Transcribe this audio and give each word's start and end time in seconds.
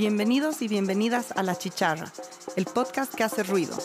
Bienvenidos 0.00 0.62
y 0.62 0.68
bienvenidas 0.68 1.30
a 1.32 1.42
La 1.42 1.58
Chicharra, 1.58 2.10
el 2.56 2.64
podcast 2.64 3.14
que 3.14 3.22
hace 3.22 3.42
ruido. 3.42 3.76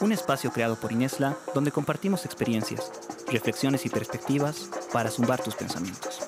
Un 0.00 0.10
espacio 0.10 0.50
creado 0.50 0.74
por 0.74 0.90
Inesla 0.90 1.36
donde 1.54 1.70
compartimos 1.70 2.24
experiencias, 2.24 2.90
reflexiones 3.28 3.86
y 3.86 3.88
perspectivas 3.88 4.68
para 4.92 5.12
zumbar 5.12 5.40
tus 5.40 5.54
pensamientos. 5.54 6.23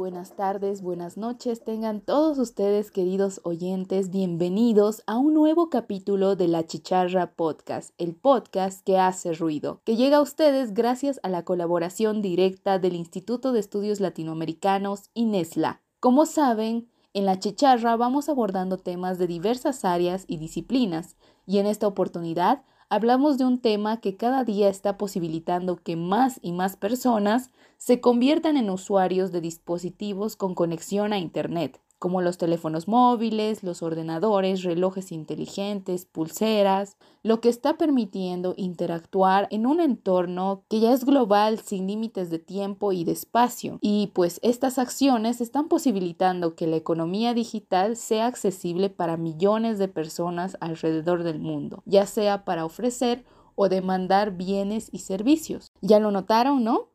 Buenas 0.00 0.34
tardes, 0.34 0.80
buenas 0.80 1.18
noches. 1.18 1.62
Tengan 1.62 2.00
todos 2.00 2.38
ustedes, 2.38 2.90
queridos 2.90 3.42
oyentes, 3.44 4.08
bienvenidos 4.08 5.02
a 5.06 5.18
un 5.18 5.34
nuevo 5.34 5.68
capítulo 5.68 6.36
de 6.36 6.48
La 6.48 6.64
Chicharra 6.64 7.32
Podcast, 7.32 7.90
el 7.98 8.14
podcast 8.14 8.82
que 8.82 8.96
hace 8.96 9.34
ruido, 9.34 9.82
que 9.84 9.96
llega 9.96 10.16
a 10.16 10.22
ustedes 10.22 10.72
gracias 10.72 11.20
a 11.22 11.28
la 11.28 11.44
colaboración 11.44 12.22
directa 12.22 12.78
del 12.78 12.94
Instituto 12.94 13.52
de 13.52 13.60
Estudios 13.60 14.00
Latinoamericanos, 14.00 15.10
INESLA. 15.12 15.82
Como 16.00 16.24
saben, 16.24 16.88
en 17.12 17.26
La 17.26 17.38
Chicharra 17.38 17.94
vamos 17.96 18.30
abordando 18.30 18.78
temas 18.78 19.18
de 19.18 19.26
diversas 19.26 19.84
áreas 19.84 20.24
y 20.26 20.38
disciplinas, 20.38 21.18
y 21.44 21.58
en 21.58 21.66
esta 21.66 21.86
oportunidad 21.86 22.62
hablamos 22.90 23.38
de 23.38 23.44
un 23.44 23.60
tema 23.60 24.00
que 24.00 24.16
cada 24.16 24.44
día 24.44 24.68
está 24.68 24.98
posibilitando 24.98 25.76
que 25.76 25.96
más 25.96 26.40
y 26.42 26.52
más 26.52 26.76
personas 26.76 27.50
se 27.78 28.00
conviertan 28.00 28.56
en 28.56 28.68
usuarios 28.68 29.32
de 29.32 29.40
dispositivos 29.40 30.36
con 30.36 30.54
conexión 30.54 31.12
a 31.12 31.18
Internet, 31.18 31.80
como 32.00 32.22
los 32.22 32.38
teléfonos 32.38 32.88
móviles, 32.88 33.62
los 33.62 33.82
ordenadores, 33.82 34.64
relojes 34.64 35.12
inteligentes, 35.12 36.06
pulseras, 36.06 36.96
lo 37.22 37.40
que 37.40 37.50
está 37.50 37.76
permitiendo 37.76 38.54
interactuar 38.56 39.46
en 39.50 39.66
un 39.66 39.80
entorno 39.80 40.64
que 40.68 40.80
ya 40.80 40.92
es 40.92 41.04
global 41.04 41.60
sin 41.60 41.86
límites 41.86 42.30
de 42.30 42.38
tiempo 42.38 42.92
y 42.92 43.04
de 43.04 43.12
espacio. 43.12 43.78
Y 43.82 44.08
pues 44.14 44.40
estas 44.42 44.78
acciones 44.78 45.42
están 45.42 45.68
posibilitando 45.68 46.56
que 46.56 46.66
la 46.66 46.76
economía 46.76 47.34
digital 47.34 47.96
sea 47.96 48.26
accesible 48.26 48.88
para 48.88 49.18
millones 49.18 49.78
de 49.78 49.88
personas 49.88 50.56
alrededor 50.60 51.22
del 51.22 51.38
mundo, 51.38 51.82
ya 51.84 52.06
sea 52.06 52.46
para 52.46 52.64
ofrecer 52.64 53.24
o 53.54 53.68
demandar 53.68 54.32
bienes 54.32 54.88
y 54.90 55.00
servicios. 55.00 55.70
¿Ya 55.82 56.00
lo 56.00 56.10
notaron, 56.10 56.64
no? 56.64 56.88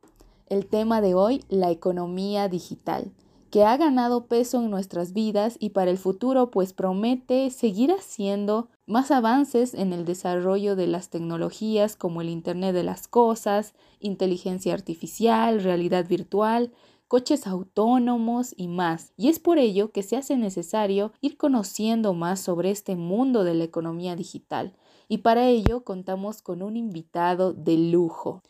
el 0.48 0.68
tema 0.68 1.02
de 1.02 1.16
hoy, 1.16 1.44
la 1.50 1.72
economía 1.72 2.48
digital, 2.48 3.12
que 3.56 3.64
ha 3.64 3.78
ganado 3.78 4.28
peso 4.28 4.60
en 4.60 4.70
nuestras 4.70 5.14
vidas 5.14 5.56
y 5.62 5.70
para 5.70 5.90
el 5.90 5.98
futuro 5.98 6.52
pues 6.52 6.74
promete 6.74 7.50
seguir 7.52 7.90
haciendo 7.94 8.68
más 8.86 9.12
avances 9.12 9.74
en 9.74 9.94
el 9.94 10.04
desarrollo 10.04 10.76
de 10.76 10.88
las 10.88 11.10
tecnologías 11.10 11.96
como 11.96 12.20
el 12.20 12.28
Internet 12.28 12.76
de 12.76 12.84
las 12.84 13.08
Cosas, 13.08 13.74
inteligencia 14.02 14.74
artificial, 14.74 15.64
realidad 15.64 16.06
virtual, 16.06 16.74
coches 17.08 17.48
autónomos 17.48 18.54
y 18.58 18.68
más. 18.68 19.14
Y 19.16 19.30
es 19.30 19.40
por 19.40 19.58
ello 19.58 19.90
que 19.90 20.04
se 20.04 20.18
hace 20.18 20.36
necesario 20.36 21.14
ir 21.22 21.38
conociendo 21.38 22.14
más 22.14 22.42
sobre 22.42 22.72
este 22.72 22.98
mundo 22.98 23.46
de 23.46 23.54
la 23.54 23.64
economía 23.64 24.18
digital. 24.18 24.76
Y 25.08 25.20
para 25.20 25.48
ello 25.48 25.86
contamos 25.86 26.42
con 26.42 26.62
un 26.62 26.76
invitado 26.76 27.54
de 27.54 27.78
lujo. 27.78 28.42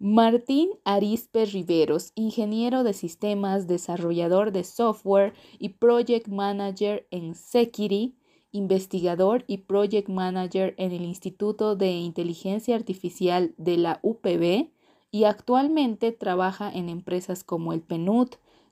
Martín 0.00 0.70
Arispe 0.84 1.44
Riveros, 1.46 2.10
ingeniero 2.16 2.82
de 2.82 2.94
sistemas, 2.94 3.68
desarrollador 3.68 4.50
de 4.50 4.64
software 4.64 5.34
y 5.60 5.68
project 5.70 6.26
manager 6.26 7.06
en 7.12 7.36
Security, 7.36 8.16
investigador 8.50 9.44
y 9.46 9.58
project 9.58 10.08
manager 10.08 10.74
en 10.78 10.90
el 10.90 11.02
Instituto 11.04 11.76
de 11.76 11.92
Inteligencia 11.92 12.74
Artificial 12.74 13.54
de 13.56 13.76
la 13.76 14.00
UPB 14.02 14.70
y 15.12 15.24
actualmente 15.24 16.10
trabaja 16.10 16.72
en 16.72 16.88
empresas 16.88 17.44
como 17.44 17.72
el 17.72 17.80
PNUD, 17.80 18.30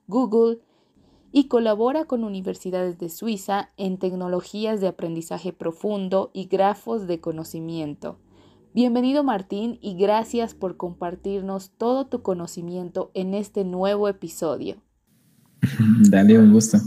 Google 0.09 0.59
y 1.31 1.45
colabora 1.45 2.05
con 2.05 2.25
universidades 2.25 2.99
de 2.99 3.09
Suiza 3.09 3.71
en 3.77 3.99
tecnologías 3.99 4.81
de 4.81 4.89
aprendizaje 4.89 5.53
profundo 5.53 6.33
y 6.35 6.47
grafos 6.47 7.07
de 7.07 7.21
conocimiento. 7.21 8.19
Bienvenido 8.75 9.23
Martín 9.23 9.79
y 9.83 9.97
gracias 9.99 10.55
por 10.55 10.79
compartirnos 10.79 11.73
todo 11.77 12.07
tu 12.07 12.23
conocimiento 12.23 13.11
en 13.13 13.35
este 13.35 13.65
nuevo 13.65 14.09
episodio. 14.09 14.77
Dale, 16.09 16.39
un 16.39 16.55
gusto. 16.55 16.79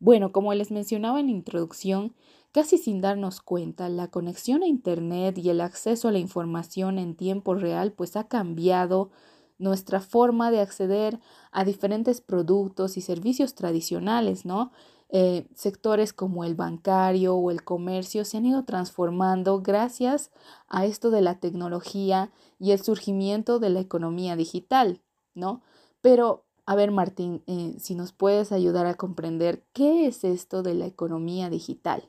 Bueno, 0.00 0.32
como 0.32 0.54
les 0.54 0.70
mencionaba 0.70 1.20
en 1.20 1.26
la 1.26 1.32
introducción, 1.32 2.14
casi 2.52 2.78
sin 2.78 3.02
darnos 3.02 3.42
cuenta, 3.42 3.90
la 3.90 4.08
conexión 4.08 4.62
a 4.62 4.66
Internet 4.66 5.36
y 5.36 5.50
el 5.50 5.60
acceso 5.60 6.08
a 6.08 6.12
la 6.12 6.18
información 6.18 6.98
en 6.98 7.16
tiempo 7.16 7.54
real 7.54 7.92
pues 7.92 8.16
ha 8.16 8.26
cambiado 8.26 9.10
nuestra 9.58 10.00
forma 10.00 10.50
de 10.50 10.60
acceder 10.60 11.20
a 11.50 11.66
diferentes 11.66 12.22
productos 12.22 12.96
y 12.96 13.02
servicios 13.02 13.54
tradicionales, 13.54 14.46
¿no? 14.46 14.72
Eh, 15.14 15.46
sectores 15.54 16.14
como 16.14 16.42
el 16.42 16.54
bancario 16.54 17.34
o 17.34 17.50
el 17.50 17.62
comercio 17.62 18.24
se 18.24 18.38
han 18.38 18.46
ido 18.46 18.64
transformando 18.64 19.60
gracias 19.60 20.30
a 20.70 20.86
esto 20.86 21.10
de 21.10 21.20
la 21.20 21.38
tecnología 21.38 22.30
y 22.58 22.70
el 22.70 22.80
surgimiento 22.80 23.58
de 23.58 23.68
la 23.68 23.80
economía 23.80 24.36
digital, 24.36 25.02
¿no? 25.34 25.60
Pero, 26.00 26.46
a 26.64 26.76
ver, 26.76 26.92
Martín, 26.92 27.42
eh, 27.46 27.76
si 27.78 27.94
nos 27.94 28.12
puedes 28.12 28.52
ayudar 28.52 28.86
a 28.86 28.94
comprender 28.94 29.62
qué 29.74 30.06
es 30.06 30.24
esto 30.24 30.62
de 30.62 30.72
la 30.72 30.86
economía 30.86 31.50
digital. 31.50 32.04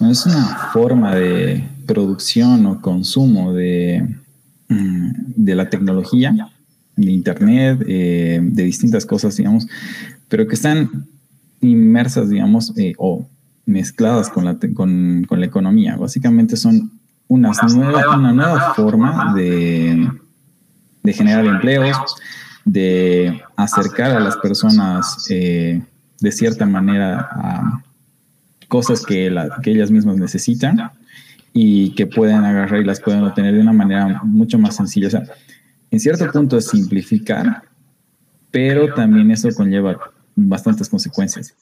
Es 0.00 0.26
una 0.26 0.70
forma 0.72 1.14
de 1.14 1.64
producción 1.86 2.66
o 2.66 2.80
consumo 2.80 3.52
de, 3.52 4.08
mm, 4.68 5.10
de 5.36 5.54
la 5.54 5.70
tecnología, 5.70 6.50
de 6.96 7.12
Internet, 7.12 7.84
eh, 7.86 8.40
de 8.42 8.64
distintas 8.64 9.06
cosas, 9.06 9.36
digamos, 9.36 9.68
pero 10.28 10.48
que 10.48 10.54
están 10.54 11.08
inmersas, 11.60 12.30
digamos, 12.30 12.76
eh, 12.76 12.94
o 12.98 13.26
mezcladas 13.66 14.28
con 14.30 14.44
la, 14.44 14.58
con, 14.74 15.24
con 15.28 15.40
la 15.40 15.46
economía. 15.46 15.96
Básicamente 15.96 16.56
son 16.56 16.90
unas 17.28 17.62
una 17.72 18.32
nueva 18.32 18.74
forma 18.74 19.32
de, 19.34 20.10
de 21.02 21.12
generar 21.12 21.46
empleos, 21.46 21.96
de 22.64 23.40
acercar 23.56 24.10
a 24.10 24.20
las 24.20 24.36
personas 24.36 25.26
eh, 25.30 25.80
de 26.20 26.32
cierta 26.32 26.66
manera 26.66 27.28
a 27.30 27.82
cosas 28.68 29.04
que, 29.06 29.34
que 29.62 29.70
ellas 29.70 29.90
mismas 29.90 30.16
necesitan 30.16 30.90
y 31.52 31.94
que 31.94 32.06
pueden 32.06 32.44
agarrar 32.44 32.80
y 32.80 32.84
las 32.84 33.00
pueden 33.00 33.22
obtener 33.22 33.54
de 33.54 33.60
una 33.60 33.72
manera 33.72 34.20
mucho 34.24 34.58
más 34.58 34.76
sencilla. 34.76 35.08
O 35.08 35.10
sea, 35.10 35.22
en 35.90 36.00
cierto 36.00 36.30
punto 36.30 36.56
es 36.58 36.66
simplificar, 36.66 37.62
pero 38.50 38.92
también 38.94 39.30
eso 39.30 39.48
conlleva 39.54 40.09
bastantes 40.34 40.88
consecuencias. 40.88 41.54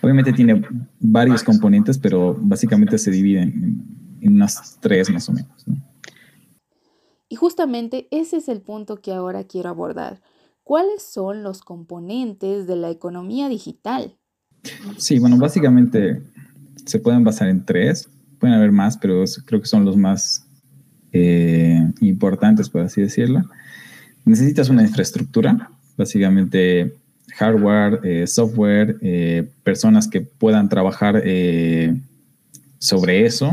Obviamente 0.00 0.32
tiene 0.32 0.62
varios 1.00 1.42
componentes, 1.42 1.98
pero 1.98 2.36
básicamente 2.40 2.98
se 2.98 3.10
dividen 3.10 3.84
en, 4.20 4.32
unas 4.34 4.78
tres 4.80 5.10
más 5.10 5.28
o 5.28 5.32
menos. 5.32 5.64
Y 7.28 7.36
justamente 7.36 8.08
ese 8.10 8.36
es 8.36 8.48
el 8.48 8.60
punto 8.60 9.00
que 9.00 9.12
ahora 9.12 9.44
quiero 9.44 9.68
abordar. 9.68 10.22
¿Cuáles 10.62 11.02
son 11.02 11.42
los 11.42 11.62
componentes 11.62 12.66
de 12.66 12.76
la 12.76 12.90
economía 12.90 13.48
digital? 13.48 14.16
Sí, 14.96 15.18
bueno, 15.18 15.38
básicamente 15.38 16.22
se 16.84 16.98
pueden 16.98 17.24
basar 17.24 17.48
en 17.48 17.64
tres, 17.64 18.08
pueden 18.38 18.56
haber 18.56 18.72
más, 18.72 18.96
pero 18.98 19.24
creo 19.46 19.60
que 19.60 19.66
son 19.66 19.84
los 19.84 19.96
más 19.96 20.46
eh, 21.12 21.90
importantes, 22.00 22.68
por 22.68 22.82
así 22.82 23.00
decirlo. 23.00 23.42
Necesitas 24.24 24.68
una 24.68 24.82
infraestructura, 24.82 25.70
básicamente 25.98 26.94
hardware, 27.36 28.00
eh, 28.04 28.26
software, 28.26 28.96
eh, 29.02 29.48
personas 29.62 30.08
que 30.08 30.22
puedan 30.22 30.68
trabajar 30.68 31.20
eh, 31.24 31.94
sobre 32.78 33.26
eso, 33.26 33.52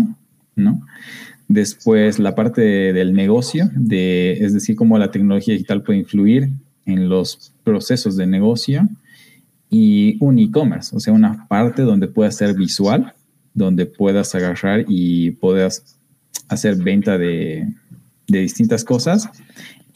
¿no? 0.56 0.82
Después 1.48 2.18
la 2.20 2.34
parte 2.34 2.62
del 2.62 3.14
negocio, 3.14 3.70
de, 3.76 4.34
es 4.44 4.54
decir, 4.54 4.76
cómo 4.76 4.98
la 4.98 5.12
tecnología 5.12 5.54
digital 5.54 5.84
puede 5.84 6.00
influir 6.00 6.50
en 6.86 7.10
los 7.10 7.54
procesos 7.64 8.16
de 8.16 8.26
negocio 8.26 8.88
y 9.70 10.18
un 10.22 10.40
e-commerce, 10.40 10.96
o 10.96 11.00
sea, 11.00 11.14
una 11.14 11.48
parte 11.48 11.84
donde 11.84 12.08
pueda 12.08 12.32
ser 12.32 12.56
visual, 12.56 13.14
donde 13.54 13.86
puedas 13.86 14.34
agarrar 14.34 14.86
y 14.88 15.32
puedas 15.32 15.98
hacer 16.48 16.78
venta 16.78 17.18
de, 17.18 17.68
de 18.28 18.40
distintas 18.40 18.84
cosas 18.84 19.30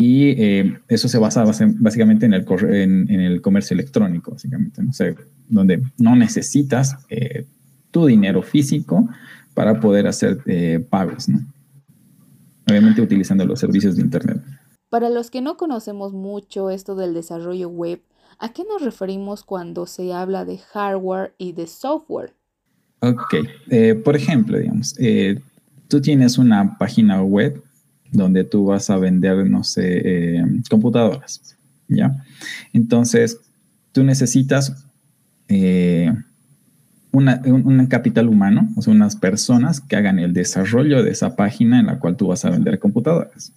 y 0.02 0.30
eh, 0.42 0.80
eso 0.88 1.10
se 1.10 1.18
basa 1.18 1.44
básicamente 1.44 2.26
en 2.26 2.34
el, 2.34 2.46
en, 2.70 3.12
en 3.12 3.20
el 3.20 3.42
comercio 3.42 3.74
electrónico, 3.74 4.32
básicamente, 4.32 4.82
¿no? 4.82 4.92
donde 5.50 5.84
no 5.98 6.16
necesitas 6.16 6.96
eh, 7.10 7.46
tu 7.92 8.06
dinero 8.06 8.42
físico 8.42 9.10
para 9.54 9.82
poder 9.82 10.08
hacer 10.08 10.40
eh, 10.46 10.80
pagos, 10.90 11.28
¿no? 11.28 11.42
obviamente 12.70 13.02
utilizando 13.02 13.46
los 13.46 13.60
servicios 13.60 13.98
de 13.98 14.04
Internet. 14.04 14.42
Para 14.90 15.10
los 15.10 15.30
que 15.30 15.42
no 15.42 15.58
conocemos 15.58 16.14
mucho 16.14 16.70
esto 16.70 16.96
del 16.96 17.14
desarrollo 17.14 17.68
web, 17.68 18.02
¿a 18.40 18.54
qué 18.54 18.64
nos 18.64 18.82
referimos 18.82 19.44
cuando 19.44 19.86
se 19.86 20.14
habla 20.14 20.46
de 20.46 20.60
hardware 20.60 21.34
y 21.38 21.52
de 21.52 21.68
software? 21.68 22.34
Ok, 23.02 23.36
por 24.06 24.16
ejemplo, 24.16 24.58
digamos, 24.58 24.96
tú 25.90 26.02
tienes 26.02 26.38
una 26.38 26.78
página 26.78 27.22
web 27.22 27.62
donde 28.12 28.44
tú 28.44 28.66
vas 28.66 28.90
a 28.90 28.98
vender, 28.98 29.50
no 29.50 29.64
sé, 29.64 30.02
eh, 30.04 30.46
computadoras, 30.70 31.56
¿ya? 31.88 32.24
Entonces, 32.74 33.40
tú 33.92 34.04
necesitas 34.04 34.86
eh, 35.48 36.14
un, 37.12 37.88
capital 37.88 38.28
humano, 38.28 38.70
o 38.76 38.82
sea, 38.82 38.94
unas 38.94 39.16
personas 39.16 39.82
que 39.82 39.96
hagan 39.96 40.20
el 40.20 40.34
desarrollo 40.34 41.04
de 41.04 41.12
esa 41.12 41.36
página 41.36 41.80
en 41.80 41.88
la 41.88 42.00
cual 42.00 42.16
tú 42.16 42.28
vas 42.28 42.46
a 42.46 42.52
vender 42.52 42.80
computadoras. 42.80 43.52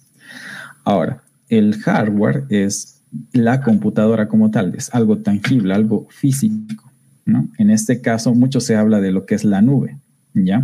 Ahora, 0.83 1.23
el 1.49 1.75
hardware 1.79 2.45
es 2.49 3.01
la 3.31 3.61
computadora 3.61 4.27
como 4.27 4.49
tal, 4.49 4.73
es 4.75 4.93
algo 4.93 5.19
tangible, 5.19 5.73
algo 5.73 6.07
físico, 6.09 6.91
¿no? 7.25 7.47
En 7.57 7.69
este 7.69 8.01
caso, 8.01 8.33
mucho 8.33 8.59
se 8.59 8.75
habla 8.75 8.99
de 9.01 9.11
lo 9.11 9.25
que 9.25 9.35
es 9.35 9.43
la 9.43 9.61
nube, 9.61 9.97
¿ya? 10.33 10.61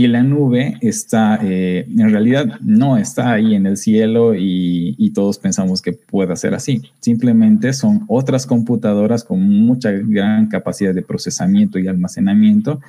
Y 0.00 0.06
la 0.06 0.22
nube 0.22 0.78
está, 0.80 1.38
eh, 1.42 1.84
en 1.86 2.10
realidad 2.10 2.58
no 2.62 2.96
está 2.96 3.32
ahí 3.32 3.54
en 3.54 3.66
el 3.66 3.76
cielo 3.76 4.32
y, 4.34 5.12
todos 5.14 5.36
pensamos 5.38 5.82
que 5.82 5.92
pueda 5.92 6.34
ser 6.36 6.54
así. 6.54 6.80
Simplemente 7.00 7.74
son 7.74 8.04
otras 8.08 8.46
computadoras 8.46 9.24
con 9.24 9.46
mucha 9.46 9.90
gran 9.90 10.46
capacidad 10.46 10.94
de 10.94 11.02
procesamiento 11.02 11.78
y 11.78 11.86
almacenamiento 11.86 12.80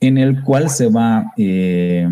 en 0.00 0.16
el 0.16 0.42
cual 0.42 0.70
se 0.70 0.88
va 0.88 1.34
eh, 1.36 2.08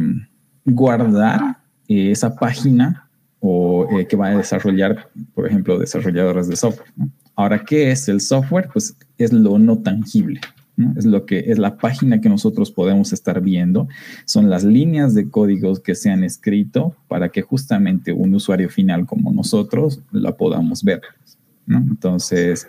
guardar 0.66 1.56
eh, 1.88 2.10
esa 2.10 2.36
página 2.36 3.08
o 3.40 3.88
que 4.06 4.16
va 4.16 4.26
a 4.26 4.36
desarrollar, 4.36 5.08
por 5.34 5.46
ejemplo, 5.46 5.78
desarrolladoras 5.78 6.46
de 6.46 6.56
software. 6.56 6.90
Ahora, 7.36 7.64
¿qué 7.64 7.90
es 7.90 8.06
el 8.10 8.20
software? 8.20 8.68
Pues 8.70 8.94
es 9.16 9.32
lo 9.32 9.58
no 9.58 9.78
tangible. 9.78 10.42
Es 10.96 11.04
lo 11.04 11.24
que 11.24 11.38
es 11.46 11.58
la 11.58 11.76
página 11.76 12.20
que 12.20 12.28
nosotros 12.28 12.72
podemos 12.72 13.12
estar 13.12 13.40
viendo. 13.40 13.86
Son 14.24 14.50
las 14.50 14.64
líneas 14.64 15.14
de 15.14 15.30
códigos 15.30 15.78
que 15.80 15.94
se 15.94 16.10
han 16.10 16.24
escrito 16.24 16.96
para 17.06 17.28
que 17.28 17.42
justamente 17.42 18.12
un 18.12 18.34
usuario 18.34 18.68
final 18.68 19.06
como 19.06 19.32
nosotros 19.32 20.02
la 20.10 20.36
podamos 20.36 20.82
ver. 20.82 21.00
Entonces, 21.68 22.66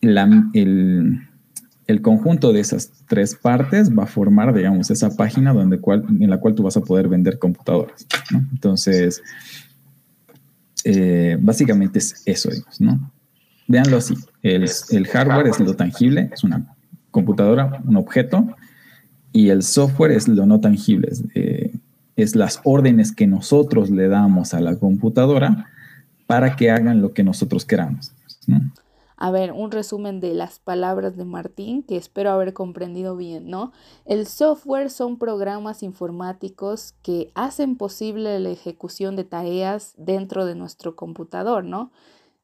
el, 0.00 1.20
conjunto 2.02 2.52
de 2.52 2.60
esas 2.60 2.92
tres 3.08 3.34
partes 3.34 3.90
va 3.90 4.04
a 4.04 4.06
formar, 4.06 4.54
digamos, 4.54 4.90
esa 4.90 5.16
página 5.16 5.52
donde 5.52 5.80
en 6.20 6.30
la 6.30 6.38
cual 6.38 6.54
tú 6.54 6.62
vas 6.62 6.76
a 6.76 6.82
poder 6.82 7.08
vender 7.08 7.38
computadoras. 7.38 8.06
Entonces, 8.52 9.22
eh, 10.84 11.36
básicamente 11.40 11.98
es 11.98 12.22
eso, 12.24 12.50
digamos, 12.50 12.80
¿no? 12.80 13.12
Veanlo 13.66 13.96
así. 13.98 14.14
El, 14.42 14.66
el 14.90 15.06
hardware 15.08 15.48
es 15.48 15.58
lo 15.60 15.74
tangible, 15.74 16.30
es 16.32 16.44
una 16.44 16.64
computadora, 17.18 17.82
un 17.86 17.96
objeto, 17.96 18.46
y 19.32 19.50
el 19.50 19.62
software 19.62 20.12
es 20.12 20.28
lo 20.28 20.46
no 20.46 20.60
tangible, 20.60 21.10
eh, 21.34 21.72
es, 22.16 22.34
las 22.34 22.60
órdenes 22.64 23.12
que 23.12 23.26
nosotros 23.26 23.90
le 23.90 24.08
damos 24.08 24.54
a 24.54 24.60
la 24.60 24.76
computadora 24.76 25.66
para 26.26 26.56
que 26.56 26.70
hagan 26.70 27.00
lo 27.00 27.12
que 27.12 27.24
nosotros 27.24 27.64
queramos. 27.64 28.12
A 29.20 29.32
ver, 29.32 29.52
un 29.52 29.72
resumen 29.72 30.20
de 30.20 30.32
las 30.32 30.60
palabras 30.60 31.16
de 31.16 31.24
Martín 31.24 31.82
que 31.82 31.96
espero 31.96 32.30
haber 32.30 32.52
comprendido 32.52 33.16
bien, 33.16 33.50
¿no? 33.50 33.72
El 34.04 34.26
software 34.26 34.90
son 34.90 35.18
programas 35.18 35.82
informáticos 35.82 36.94
que 37.02 37.32
hacen 37.34 37.76
posible 37.76 38.38
la 38.38 38.50
ejecución 38.50 39.16
de 39.16 39.24
tareas 39.24 39.94
dentro 39.96 40.46
de 40.46 40.54
nuestro 40.54 40.94
computador, 40.94 41.64
¿no? 41.64 41.90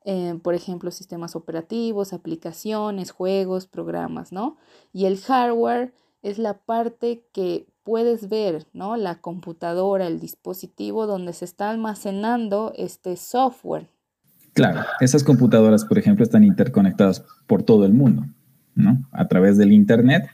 Eh, 0.04 0.38
por 0.42 0.54
ejemplo, 0.54 0.90
sistemas 0.90 1.34
operativos, 1.34 2.12
aplicaciones, 2.12 3.10
juegos, 3.10 3.66
programas, 3.66 4.32
¿no? 4.32 4.58
Y 4.92 5.06
el 5.06 5.18
hardware 5.18 5.94
es 6.22 6.38
la 6.38 6.58
parte 6.58 7.24
que 7.32 7.66
puedes 7.84 8.28
ver, 8.28 8.66
¿no? 8.72 8.96
La 8.96 9.20
computadora, 9.20 10.06
el 10.06 10.20
dispositivo 10.20 11.06
donde 11.06 11.32
se 11.32 11.46
está 11.46 11.70
almacenando 11.70 12.72
este 12.76 13.16
software. 13.16 13.88
Claro, 14.52 14.82
esas 15.00 15.24
computadoras, 15.24 15.84
por 15.84 15.98
ejemplo, 15.98 16.22
están 16.22 16.44
interconectadas 16.44 17.24
por 17.46 17.62
todo 17.62 17.84
el 17.84 17.92
mundo, 17.92 18.26
¿no? 18.74 19.06
A 19.10 19.26
través 19.26 19.56
del 19.56 19.72
Internet, 19.72 20.26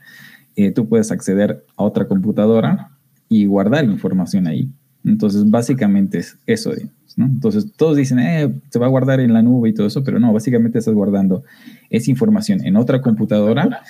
eh, 0.57 0.73
tú 0.73 0.89
puedes 0.89 1.11
acceder 1.11 1.65
a 1.77 1.85
otra 1.85 2.07
computadora 2.07 2.91
y 3.29 3.47
guardar 3.47 3.85
información 3.85 4.47
ahí. 4.47 4.71
Entonces, 5.05 5.49
básicamente 5.49 6.19
es 6.19 6.39
eso, 6.47 6.73
Entonces, 7.17 7.73
todos 7.77 7.97
dicen, 7.97 8.19
eh, 8.19 8.53
se 8.71 8.79
va 8.79 8.87
a 8.87 8.91
guardar 8.91 9.21
en 9.21 9.33
la 9.33 9.43
nube 9.43 9.69
y 9.69 9.75
todo 9.75 9.87
eso, 9.87 10.05
pero 10.05 10.19
no, 10.19 10.33
básicamente 10.33 10.79
estás 10.79 10.95
guardando 10.95 11.43
esa 11.91 12.11
información 12.11 12.65
en 12.65 12.77
otra 12.77 13.01
computadora 13.01 13.83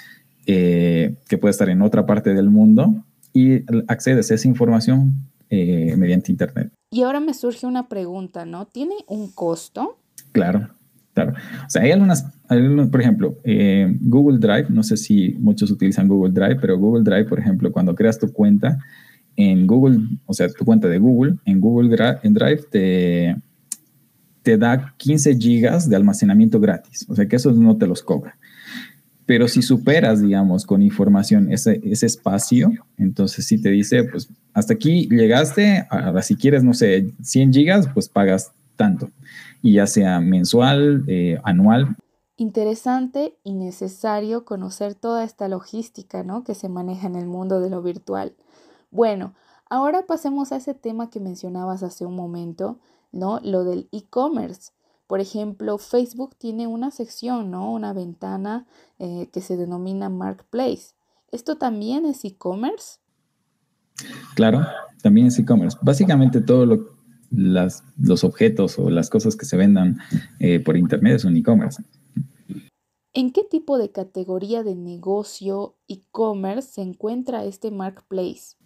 eh, 0.46 1.16
que 1.28 1.38
puede 1.38 1.50
estar 1.50 1.68
en 1.68 1.82
otra 1.82 2.06
parte 2.06 2.34
del 2.34 2.50
mundo 2.50 3.04
y 3.32 3.62
accedes 3.88 4.30
a 4.30 4.34
esa 4.34 4.48
información 4.48 5.14
eh, 5.50 5.94
mediante 5.96 6.32
Internet. 6.32 6.72
Y 6.90 7.02
ahora 7.02 7.20
me 7.20 7.34
surge 7.34 7.66
una 7.66 7.88
pregunta, 7.88 8.44
¿no? 8.44 8.66
¿Tiene 8.66 8.94
un 9.06 9.30
costo? 9.30 9.98
Claro, 10.32 10.68
claro. 11.14 11.34
O 11.66 11.70
sea, 11.70 11.82
hay 11.82 11.92
algunas, 11.92 12.24
por 12.90 13.00
ejemplo, 13.00 13.36
Google 14.00 14.38
Drive, 14.38 14.66
no 14.70 14.82
sé 14.82 14.96
si 14.96 15.36
muchos 15.38 15.70
utilizan 15.70 16.08
Google 16.08 16.32
Drive, 16.32 16.56
pero 16.60 16.78
Google 16.78 17.04
Drive, 17.04 17.26
por 17.26 17.38
ejemplo, 17.38 17.70
cuando 17.70 17.94
creas 17.94 18.18
tu 18.18 18.32
cuenta, 18.32 18.78
en 19.40 19.66
Google, 19.66 20.00
o 20.26 20.34
sea, 20.34 20.48
tu 20.48 20.64
cuenta 20.64 20.88
de 20.88 20.98
Google, 20.98 21.36
en 21.44 21.60
Google 21.60 21.96
en 22.22 22.34
Drive 22.34 22.62
te, 22.70 23.36
te 24.42 24.58
da 24.58 24.94
15 24.96 25.36
gigas 25.36 25.88
de 25.88 25.96
almacenamiento 25.96 26.60
gratis. 26.60 27.06
O 27.08 27.14
sea, 27.14 27.26
que 27.26 27.36
eso 27.36 27.52
no 27.52 27.76
te 27.76 27.86
los 27.86 28.02
cobra. 28.02 28.38
Pero 29.26 29.46
si 29.46 29.62
superas, 29.62 30.20
digamos, 30.20 30.66
con 30.66 30.82
información 30.82 31.52
ese, 31.52 31.80
ese 31.84 32.06
espacio, 32.06 32.72
entonces 32.98 33.46
sí 33.46 33.60
te 33.62 33.70
dice, 33.70 34.04
pues 34.04 34.28
hasta 34.52 34.74
aquí 34.74 35.08
llegaste, 35.08 35.86
ahora 35.88 36.22
si 36.22 36.34
quieres, 36.34 36.64
no 36.64 36.74
sé, 36.74 37.12
100 37.22 37.52
gigas, 37.52 37.88
pues 37.94 38.08
pagas 38.08 38.52
tanto. 38.74 39.10
Y 39.62 39.74
ya 39.74 39.86
sea 39.86 40.20
mensual, 40.20 41.04
eh, 41.06 41.38
anual. 41.44 41.96
Interesante 42.36 43.34
y 43.44 43.52
necesario 43.52 44.44
conocer 44.44 44.94
toda 44.94 45.22
esta 45.22 45.46
logística, 45.46 46.24
¿no? 46.24 46.42
Que 46.42 46.54
se 46.54 46.68
maneja 46.68 47.06
en 47.06 47.14
el 47.14 47.26
mundo 47.26 47.60
de 47.60 47.70
lo 47.70 47.82
virtual. 47.82 48.34
Bueno, 48.90 49.34
ahora 49.68 50.06
pasemos 50.06 50.52
a 50.52 50.56
ese 50.56 50.74
tema 50.74 51.10
que 51.10 51.20
mencionabas 51.20 51.82
hace 51.82 52.04
un 52.04 52.16
momento, 52.16 52.78
¿no? 53.12 53.40
Lo 53.42 53.64
del 53.64 53.88
e-commerce. 53.92 54.72
Por 55.06 55.20
ejemplo, 55.20 55.78
Facebook 55.78 56.36
tiene 56.36 56.66
una 56.66 56.90
sección, 56.90 57.50
¿no? 57.50 57.72
Una 57.72 57.92
ventana 57.92 58.66
eh, 58.98 59.28
que 59.32 59.40
se 59.40 59.56
denomina 59.56 60.08
Marketplace. 60.08 60.94
¿Esto 61.32 61.56
también 61.56 62.06
es 62.06 62.24
e-commerce? 62.24 62.98
Claro, 64.34 64.66
también 65.02 65.28
es 65.28 65.38
e-commerce. 65.38 65.78
Básicamente 65.82 66.40
todo 66.40 66.66
lo, 66.66 67.00
las, 67.30 67.84
los 67.98 68.24
objetos 68.24 68.78
o 68.78 68.90
las 68.90 69.10
cosas 69.10 69.36
que 69.36 69.46
se 69.46 69.56
vendan 69.56 69.98
eh, 70.38 70.60
por 70.60 70.76
internet 70.76 71.16
es 71.16 71.24
un 71.24 71.36
e-commerce. 71.36 71.82
¿En 73.12 73.32
qué 73.32 73.42
tipo 73.42 73.78
de 73.78 73.90
categoría 73.90 74.62
de 74.62 74.76
negocio 74.76 75.76
e-commerce 75.88 76.74
se 76.74 76.82
encuentra 76.82 77.44
este 77.44 77.70
marketplace? 77.72 78.56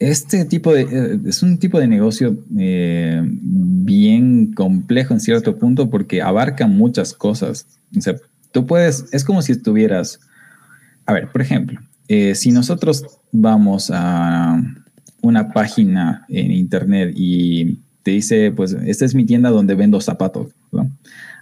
Este 0.00 0.44
tipo 0.44 0.74
de, 0.74 0.82
eh, 0.82 1.20
es 1.24 1.42
un 1.42 1.58
tipo 1.58 1.78
de 1.78 1.86
negocio 1.86 2.36
eh, 2.58 3.22
bien 3.24 4.52
complejo 4.52 5.14
en 5.14 5.20
cierto 5.20 5.56
punto 5.56 5.88
porque 5.88 6.20
abarca 6.20 6.66
muchas 6.66 7.14
cosas. 7.14 7.66
O 7.96 8.00
sea, 8.00 8.16
tú 8.52 8.66
puedes, 8.66 9.06
es 9.12 9.24
como 9.24 9.40
si 9.40 9.52
estuvieras, 9.52 10.20
a 11.06 11.12
ver, 11.12 11.30
por 11.30 11.40
ejemplo, 11.40 11.80
eh, 12.08 12.34
si 12.34 12.50
nosotros 12.50 13.06
vamos 13.30 13.90
a 13.94 14.62
una 15.22 15.52
página 15.52 16.26
en 16.28 16.50
internet 16.50 17.14
y 17.16 17.78
te 18.02 18.10
dice, 18.10 18.52
pues, 18.52 18.76
esta 18.84 19.06
es 19.06 19.14
mi 19.14 19.24
tienda 19.24 19.50
donde 19.50 19.74
vendo 19.74 20.00
zapatos, 20.00 20.48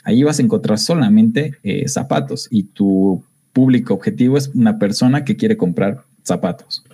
Ahí 0.05 0.25
vas 0.25 0.41
a 0.41 0.43
encontrar 0.43 0.79
solamente 0.81 1.55
zapatos 1.87 2.49
y 2.51 2.65
tu 2.65 3.25
público 3.53 3.95
objetivo 3.95 4.37
es 4.37 4.49
una 4.49 4.79
persona 4.79 5.25
que 5.25 5.37
quiere 5.37 5.57
comprar 5.57 6.03
zapatos. 6.23 6.85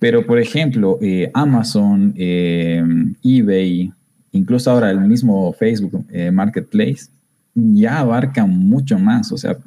Pero, 0.00 0.26
por 0.26 0.38
ejemplo, 0.38 0.98
eh, 1.02 1.30
Amazon, 1.34 2.14
eh, 2.16 2.82
eBay, 3.22 3.92
incluso 4.32 4.70
ahora 4.70 4.90
el 4.90 5.00
mismo 5.00 5.52
Facebook 5.52 6.06
eh, 6.10 6.30
Marketplace, 6.30 7.08
ya 7.54 7.98
abarca 7.98 8.46
mucho 8.46 8.98
más. 8.98 9.30
O 9.30 9.36
sea, 9.36 9.58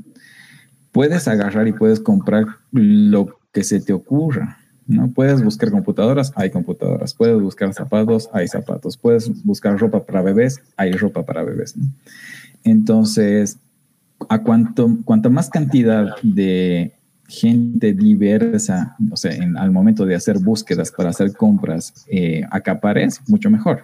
puedes 0.92 1.28
agarrar 1.28 1.68
y 1.68 1.74
puedes 1.74 2.00
comprar 2.00 2.46
lo 2.72 3.38
que 3.52 3.64
se 3.64 3.80
te 3.80 3.94
ocurra. 3.94 4.58
¿no? 4.88 5.12
Puedes 5.12 5.44
buscar 5.44 5.70
computadoras, 5.70 6.34
hay 6.36 6.50
computadoras. 6.50 7.14
Puedes 7.14 7.40
buscar 7.40 7.72
zapatos, 7.74 8.30
hay 8.34 8.48
zapatos. 8.48 8.98
Puedes 8.98 9.44
buscar 9.44 9.78
ropa 9.78 10.04
para 10.04 10.24
bebés, 10.24 10.62
hay 10.78 10.94
ropa 10.94 11.24
para 11.24 11.44
bebés. 11.44 11.76
Entonces, 12.64 13.60
a 14.30 14.42
cuanto, 14.42 14.98
cuanto 15.06 15.30
más 15.30 15.50
cantidad 15.52 16.16
de 16.24 16.94
gente 17.28 17.94
diversa, 17.94 18.96
o 19.12 19.18
sea, 19.18 19.32
al 19.58 19.72
momento 19.72 20.06
de 20.06 20.16
hacer 20.16 20.40
búsquedas 20.40 20.92
para 20.92 21.10
hacer 21.10 21.34
compras, 21.34 22.06
eh, 22.08 22.44
acapares, 22.52 23.22
mucho 23.28 23.50
mejor. 23.50 23.84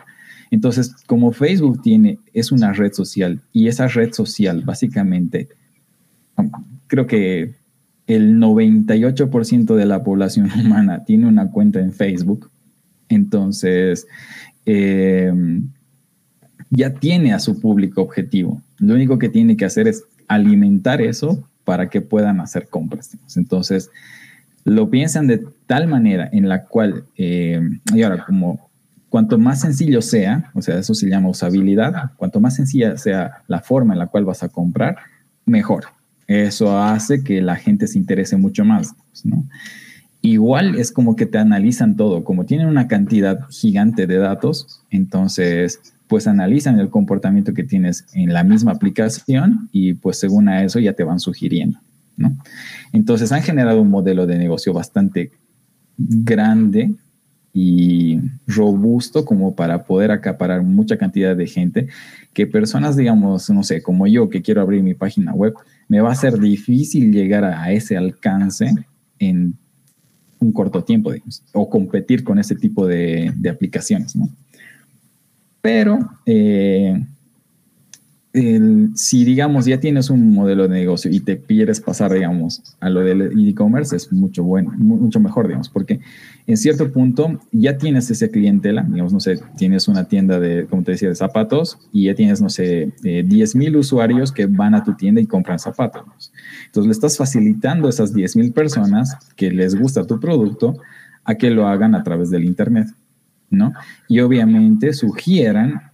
Entonces, 0.51 0.95
como 1.05 1.31
Facebook 1.31 1.81
tiene, 1.81 2.19
es 2.33 2.51
una 2.51 2.73
red 2.73 2.93
social 2.93 3.39
y 3.53 3.67
esa 3.67 3.87
red 3.87 4.13
social 4.13 4.63
básicamente, 4.65 5.47
creo 6.87 7.05
que 7.07 7.55
el 8.07 8.37
98% 8.37 9.75
de 9.75 9.85
la 9.85 10.03
población 10.03 10.49
humana 10.59 11.03
tiene 11.05 11.27
una 11.27 11.51
cuenta 11.51 11.79
en 11.79 11.93
Facebook, 11.93 12.49
entonces 13.07 14.07
eh, 14.65 15.31
ya 16.69 16.93
tiene 16.93 17.33
a 17.33 17.39
su 17.39 17.59
público 17.59 18.01
objetivo. 18.01 18.61
Lo 18.79 18.95
único 18.95 19.17
que 19.17 19.29
tiene 19.29 19.55
que 19.57 19.65
hacer 19.65 19.87
es 19.87 20.03
alimentar 20.27 21.01
eso 21.01 21.47
para 21.69 21.87
que 21.87 22.01
puedan 22.01 22.41
hacer 22.41 22.67
compras. 22.67 23.15
Entonces, 23.35 23.91
lo 24.65 24.89
piensan 24.89 25.27
de 25.27 25.45
tal 25.67 25.85
manera 25.85 26.27
en 26.31 26.49
la 26.49 26.65
cual, 26.65 27.03
eh, 27.15 27.61
y 27.93 28.01
ahora 28.01 28.25
como 28.25 28.71
cuanto 29.07 29.37
más 29.37 29.61
sencillo 29.61 30.01
sea, 30.01 30.49
o 30.55 30.63
sea, 30.63 30.79
eso 30.79 30.95
se 30.95 31.07
llama 31.07 31.29
usabilidad, 31.29 32.13
cuanto 32.17 32.39
más 32.39 32.55
sencilla 32.55 32.97
sea 32.97 33.43
la 33.47 33.59
forma 33.59 33.93
en 33.93 33.99
la 33.99 34.07
cual 34.07 34.25
vas 34.25 34.41
a 34.41 34.49
comprar, 34.49 34.97
mejor. 35.45 35.83
Eso 36.25 36.75
hace 36.75 37.23
que 37.23 37.39
la 37.39 37.55
gente 37.55 37.85
se 37.85 37.99
interese 37.99 38.35
mucho 38.35 38.65
más. 38.65 38.95
Igual 40.23 40.73
es 40.73 40.91
como 40.91 41.15
que 41.15 41.27
te 41.27 41.37
analizan 41.37 41.95
todo, 41.95 42.23
como 42.23 42.47
tienen 42.47 42.65
una 42.65 42.87
cantidad 42.87 43.41
gigante 43.51 44.07
de 44.07 44.17
datos, 44.17 44.81
entonces 44.89 45.79
pues 46.09 46.25
analizan 46.25 46.79
el 46.79 46.89
comportamiento 46.89 47.53
que 47.53 47.63
tienes 47.63 48.07
en 48.13 48.33
la 48.33 48.43
misma 48.43 48.71
aplicación 48.71 49.69
y 49.71 49.93
pues 49.93 50.19
según 50.19 50.49
a 50.49 50.63
eso 50.63 50.79
ya 50.79 50.93
te 50.93 51.03
van 51.03 51.19
sugiriendo, 51.19 51.77
¿no? 52.17 52.35
Entonces 52.91 53.31
han 53.31 53.43
generado 53.43 53.79
un 53.79 53.91
modelo 53.91 54.25
de 54.25 54.39
negocio 54.39 54.73
bastante 54.73 55.31
grande 55.97 56.95
y 57.53 58.19
robusto 58.47 59.23
como 59.23 59.55
para 59.55 59.83
poder 59.83 60.09
acaparar 60.09 60.63
mucha 60.63 60.97
cantidad 60.97 61.35
de 61.35 61.45
gente 61.45 61.87
que 62.33 62.47
personas, 62.47 62.97
digamos, 62.97 63.47
no 63.51 63.61
sé, 63.61 63.83
como 63.83 64.07
yo 64.07 64.29
que 64.29 64.41
quiero 64.41 64.61
abrir 64.61 64.81
mi 64.81 64.95
página 64.95 65.35
web, 65.35 65.53
me 65.87 66.01
va 66.01 66.11
a 66.11 66.15
ser 66.15 66.39
difícil 66.39 67.13
llegar 67.13 67.43
a 67.43 67.71
ese 67.71 67.97
alcance 67.97 68.73
en 69.19 69.53
un 70.39 70.51
corto 70.53 70.83
tiempo, 70.83 71.11
digamos, 71.11 71.43
o 71.53 71.69
competir 71.69 72.23
con 72.23 72.39
ese 72.39 72.55
tipo 72.55 72.87
de, 72.87 73.31
de 73.35 73.49
aplicaciones, 73.49 74.15
¿no? 74.15 74.27
Pero 75.61 75.99
eh, 76.25 77.01
si, 78.93 79.25
digamos, 79.25 79.65
ya 79.65 79.79
tienes 79.79 80.09
un 80.09 80.33
modelo 80.33 80.67
de 80.67 80.69
negocio 80.69 81.09
y 81.09 81.19
te 81.19 81.39
quieres 81.39 81.81
pasar, 81.81 82.13
digamos, 82.13 82.61
a 82.79 82.89
lo 82.89 83.01
del 83.01 83.33
e-commerce, 83.49 83.95
es 83.95 84.13
mucho 84.13 84.43
bueno, 84.43 84.71
mucho 84.77 85.19
mejor, 85.19 85.47
digamos, 85.47 85.67
porque 85.67 85.99
en 86.45 86.57
cierto 86.57 86.91
punto 86.91 87.39
ya 87.51 87.77
tienes 87.77 88.09
ese 88.11 88.29
clientela, 88.29 88.83
digamos, 88.83 89.13
no 89.13 89.19
sé, 89.19 89.39
tienes 89.57 89.87
una 89.87 90.07
tienda 90.07 90.39
de, 90.39 90.67
como 90.67 90.83
te 90.83 90.91
decía, 90.91 91.09
de 91.09 91.15
zapatos 91.15 91.79
y 91.91 92.05
ya 92.05 92.13
tienes, 92.13 92.39
no 92.39 92.49
sé, 92.49 92.93
eh, 93.03 93.23
10 93.25 93.55
mil 93.55 93.75
usuarios 93.75 94.31
que 94.31 94.45
van 94.45 94.75
a 94.75 94.83
tu 94.83 94.93
tienda 94.93 95.21
y 95.21 95.25
compran 95.25 95.57
zapatos. 95.57 96.31
Entonces 96.67 96.87
le 96.87 96.91
estás 96.91 97.17
facilitando 97.17 97.87
a 97.87 97.89
esas 97.89 98.13
10 98.13 98.35
mil 98.35 98.51
personas 98.53 99.17
que 99.35 99.49
les 99.51 99.75
gusta 99.75 100.05
tu 100.05 100.19
producto 100.19 100.77
a 101.23 101.35
que 101.35 101.49
lo 101.49 101.67
hagan 101.67 101.95
a 101.95 102.03
través 102.03 102.29
del 102.29 102.45
Internet. 102.45 102.87
¿No? 103.49 103.73
Y 104.07 104.19
obviamente 104.19 104.93
sugieran 104.93 105.91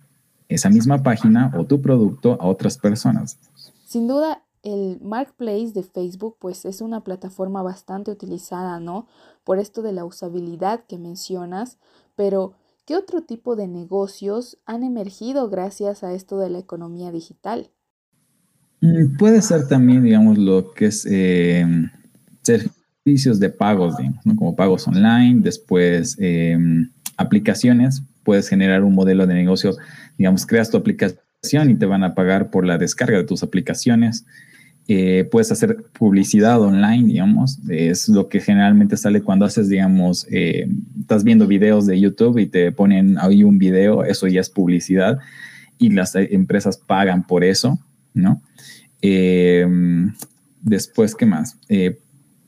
esa 0.50 0.70
misma 0.70 1.02
página 1.02 1.52
o 1.58 1.66
tu 1.66 1.82
producto 1.82 2.38
a 2.40 2.46
otras 2.46 2.78
personas. 2.78 3.40
Sin 3.86 4.08
duda, 4.08 4.44
el 4.64 5.00
Marketplace 5.02 5.72
de 5.74 5.84
Facebook 5.84 6.38
pues 6.40 6.66
es 6.66 6.82
una 6.82 7.04
plataforma 7.04 7.62
bastante 7.62 8.12
utilizada, 8.12 8.80
¿no? 8.80 9.08
Por 9.44 9.60
esto 9.60 9.82
de 9.82 9.94
la 9.94 10.06
usabilidad 10.06 10.86
que 10.88 10.98
mencionas, 10.98 11.78
pero 12.16 12.54
¿qué 12.86 12.96
otro 12.96 13.22
tipo 13.22 13.56
de 13.56 13.68
negocios 13.68 14.58
han 14.66 14.84
emergido 14.84 15.50
gracias 15.50 16.04
a 16.04 16.14
esto 16.14 16.38
de 16.38 16.50
la 16.50 16.60
economía 16.60 17.12
digital? 17.12 17.70
Mm, 18.82 19.18
puede 19.18 19.42
ser 19.42 19.68
también, 19.68 20.04
digamos, 20.04 20.38
lo 20.38 20.74
que 20.74 20.88
es 20.88 21.06
eh, 21.10 21.66
servicios 23.06 23.40
de 23.40 23.52
pagos, 23.52 23.98
digamos, 23.98 24.24
como 24.36 24.56
pagos 24.56 24.88
online, 24.88 25.42
después 25.42 26.18
eh, 26.20 26.58
aplicaciones, 27.18 28.02
puedes 28.24 28.50
generar 28.50 28.84
un 28.84 28.96
modelo 28.96 29.28
de 29.28 29.36
negocio, 29.36 29.76
digamos, 30.18 30.48
creas 30.48 30.72
tu 30.72 30.78
aplicación 30.78 31.70
y 31.70 31.76
te 31.76 31.86
van 31.86 32.04
a 32.04 32.16
pagar 32.16 32.50
por 32.50 32.66
la 32.66 32.80
descarga 32.80 33.20
de 33.20 33.24
tus 33.24 33.44
aplicaciones. 33.44 34.26
Eh, 34.88 35.28
puedes 35.32 35.52
hacer 35.52 35.78
publicidad 35.98 36.60
online, 36.60 37.06
digamos, 37.06 37.60
es 37.70 38.10
lo 38.10 38.28
que 38.28 38.40
generalmente 38.40 38.98
sale 38.98 39.22
cuando 39.22 39.46
haces, 39.46 39.70
digamos, 39.70 40.26
eh, 40.32 40.68
estás 41.00 41.24
viendo 41.24 41.46
videos 41.46 41.86
de 41.86 42.00
YouTube 42.00 42.40
y 42.40 42.48
te 42.48 42.72
ponen 42.72 43.20
ahí 43.20 43.44
un 43.44 43.60
video, 43.60 44.04
eso 44.04 44.26
ya 44.26 44.42
es 44.42 44.50
publicidad 44.50 45.20
y 45.78 45.92
las 45.92 46.16
empresas 46.16 46.78
pagan 46.78 47.28
por 47.28 47.44
eso, 47.44 47.78
¿no? 48.16 48.42
Eh, 49.04 49.68
después, 50.64 51.14
¿qué 51.14 51.28
más? 51.28 51.60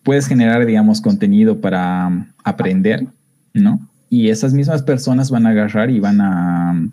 Puedes 0.08 0.26
generar, 0.26 0.66
digamos, 0.66 1.02
contenido 1.02 1.60
para 1.60 2.34
aprender, 2.46 3.06
¿no? 3.54 3.82
y 4.10 4.30
esas 4.30 4.54
mismas 4.54 4.84
personas 4.84 5.30
van 5.30 5.46
a 5.46 5.50
agarrar 5.50 5.90
y 5.90 6.00
van 6.00 6.22
a 6.22 6.90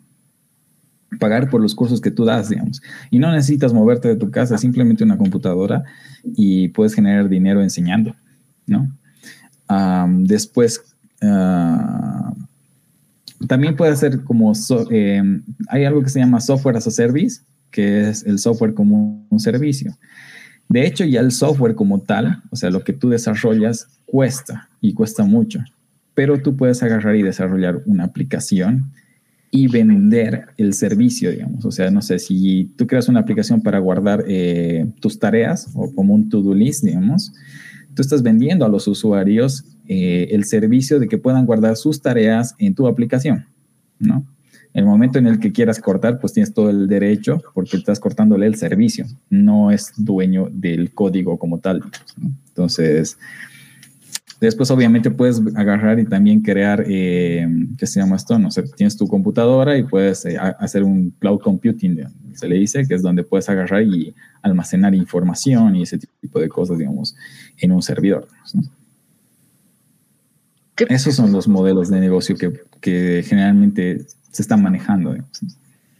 pagar 1.20 1.48
por 1.48 1.60
los 1.60 1.74
cursos 1.74 2.00
que 2.00 2.10
tú 2.10 2.24
das, 2.24 2.48
digamos. 2.48 2.82
Y 3.10 3.18
no 3.20 3.30
necesitas 3.30 3.72
moverte 3.72 4.08
de 4.08 4.16
tu 4.16 4.30
casa, 4.30 4.58
simplemente 4.58 5.04
una 5.04 5.16
computadora 5.16 5.84
y 6.24 6.68
puedes 6.68 6.94
generar 6.94 7.28
dinero 7.28 7.62
enseñando, 7.62 8.14
¿no? 8.66 8.90
después, 10.26 10.82
ah, 11.22 12.34
también 13.46 13.76
puede 13.76 13.96
ser 13.96 14.22
como, 14.24 14.52
em, 14.90 15.42
hay 15.68 15.84
algo 15.84 16.02
que 16.02 16.10
se 16.10 16.18
llama 16.18 16.40
software 16.40 16.76
as 16.76 16.86
a 16.86 16.90
service, 16.90 17.40
que 17.70 18.08
es 18.08 18.24
el 18.24 18.38
software 18.38 18.74
como 18.74 19.24
un 19.30 19.40
servicio. 19.40 19.96
De 20.68 20.86
hecho, 20.86 21.04
ya 21.04 21.20
el 21.20 21.30
software 21.30 21.74
como 21.74 22.00
tal, 22.00 22.42
o 22.50 22.56
sea, 22.56 22.70
lo 22.70 22.82
que 22.82 22.92
tú 22.92 23.10
desarrollas, 23.10 23.88
cuesta 24.06 24.68
y 24.80 24.94
cuesta 24.94 25.24
mucho 25.24 25.60
pero 26.14 26.40
tú 26.40 26.56
puedes 26.56 26.82
agarrar 26.82 27.16
y 27.16 27.22
desarrollar 27.22 27.82
una 27.86 28.04
aplicación 28.04 28.92
y 29.50 29.68
vender 29.68 30.46
el 30.56 30.72
servicio, 30.72 31.30
digamos. 31.30 31.64
O 31.64 31.70
sea, 31.70 31.90
no 31.90 32.02
sé, 32.02 32.18
si 32.18 32.72
tú 32.76 32.86
creas 32.86 33.08
una 33.08 33.20
aplicación 33.20 33.60
para 33.60 33.78
guardar 33.78 34.24
eh, 34.26 34.86
tus 35.00 35.18
tareas 35.18 35.70
o 35.74 35.92
como 35.94 36.14
un 36.14 36.28
to-do 36.28 36.54
list, 36.54 36.84
digamos, 36.84 37.32
tú 37.94 38.02
estás 38.02 38.22
vendiendo 38.22 38.64
a 38.64 38.68
los 38.68 38.88
usuarios 38.88 39.64
eh, 39.86 40.28
el 40.30 40.44
servicio 40.44 40.98
de 40.98 41.08
que 41.08 41.18
puedan 41.18 41.46
guardar 41.46 41.76
sus 41.76 42.00
tareas 42.00 42.54
en 42.58 42.74
tu 42.74 42.86
aplicación, 42.86 43.46
¿no? 43.98 44.24
El 44.74 44.84
momento 44.84 45.18
en 45.18 45.26
el 45.26 45.38
que 45.40 45.52
quieras 45.52 45.80
cortar, 45.80 46.18
pues 46.20 46.32
tienes 46.32 46.52
todo 46.52 46.68
el 46.68 46.88
derecho 46.88 47.40
porque 47.54 47.76
estás 47.76 48.00
cortándole 48.00 48.46
el 48.46 48.56
servicio, 48.56 49.06
no 49.30 49.70
es 49.70 49.92
dueño 49.96 50.48
del 50.50 50.92
código 50.92 51.38
como 51.38 51.60
tal. 51.60 51.82
Entonces, 52.48 53.16
Después, 54.44 54.70
obviamente, 54.70 55.10
puedes 55.10 55.40
agarrar 55.54 55.98
y 55.98 56.04
también 56.04 56.42
crear, 56.42 56.84
eh, 56.86 57.48
¿qué 57.78 57.86
se 57.86 58.00
llama 58.00 58.16
esto? 58.16 58.38
No 58.38 58.50
sé, 58.50 58.62
tienes 58.76 58.94
tu 58.94 59.08
computadora 59.08 59.78
y 59.78 59.84
puedes 59.84 60.26
eh, 60.26 60.36
hacer 60.36 60.82
un 60.82 61.10
cloud 61.18 61.40
computing, 61.40 62.04
se 62.34 62.48
le 62.48 62.56
dice, 62.56 62.86
que 62.86 62.94
es 62.94 63.02
donde 63.02 63.22
puedes 63.22 63.48
agarrar 63.48 63.82
y 63.84 64.14
almacenar 64.42 64.94
información 64.94 65.76
y 65.76 65.82
ese 65.84 65.98
tipo 66.20 66.40
de 66.40 66.48
cosas, 66.50 66.76
digamos, 66.76 67.16
en 67.56 67.72
un 67.72 67.80
servidor. 67.80 68.28
Esos 70.76 71.14
son 71.14 71.32
los 71.32 71.48
modelos 71.48 71.88
de 71.88 72.00
negocio 72.00 72.36
que, 72.36 72.52
que 72.80 73.24
generalmente 73.26 74.04
se 74.34 74.42
están 74.42 74.62
manejando. 74.62 75.14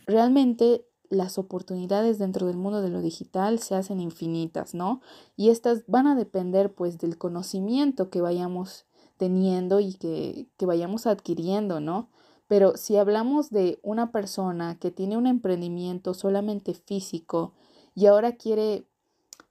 Realmente 0.07 0.85
las 1.09 1.39
oportunidades 1.39 2.19
dentro 2.19 2.49
del 2.49 2.57
mundo 2.57 2.83
de 2.83 2.91
lo 2.91 3.01
digital 3.01 3.61
se 3.61 3.77
hacen 3.77 4.01
infinitas, 4.01 4.75
¿no? 4.75 5.01
Y 5.37 5.51
estas 5.51 5.85
van 5.87 6.09
a 6.09 6.17
depender 6.17 6.75
pues 6.75 6.99
del 6.99 7.17
conocimiento 7.17 8.11
que 8.11 8.21
vayamos 8.21 8.87
teniendo 9.17 9.79
y 9.79 9.95
que, 9.95 10.49
que 10.57 10.67
vayamos 10.67 11.07
adquiriendo, 11.07 11.79
¿no? 11.81 12.09
Pero 12.49 12.77
si 12.77 12.97
hablamos 12.97 13.51
de 13.51 13.79
una 13.83 14.11
persona 14.11 14.79
que 14.81 14.91
tiene 14.91 15.17
un 15.17 15.29
emprendimiento 15.29 16.13
solamente 16.13 16.75
físico 16.75 17.55
y 17.95 18.07
ahora 18.07 18.33
quiere, 18.33 18.85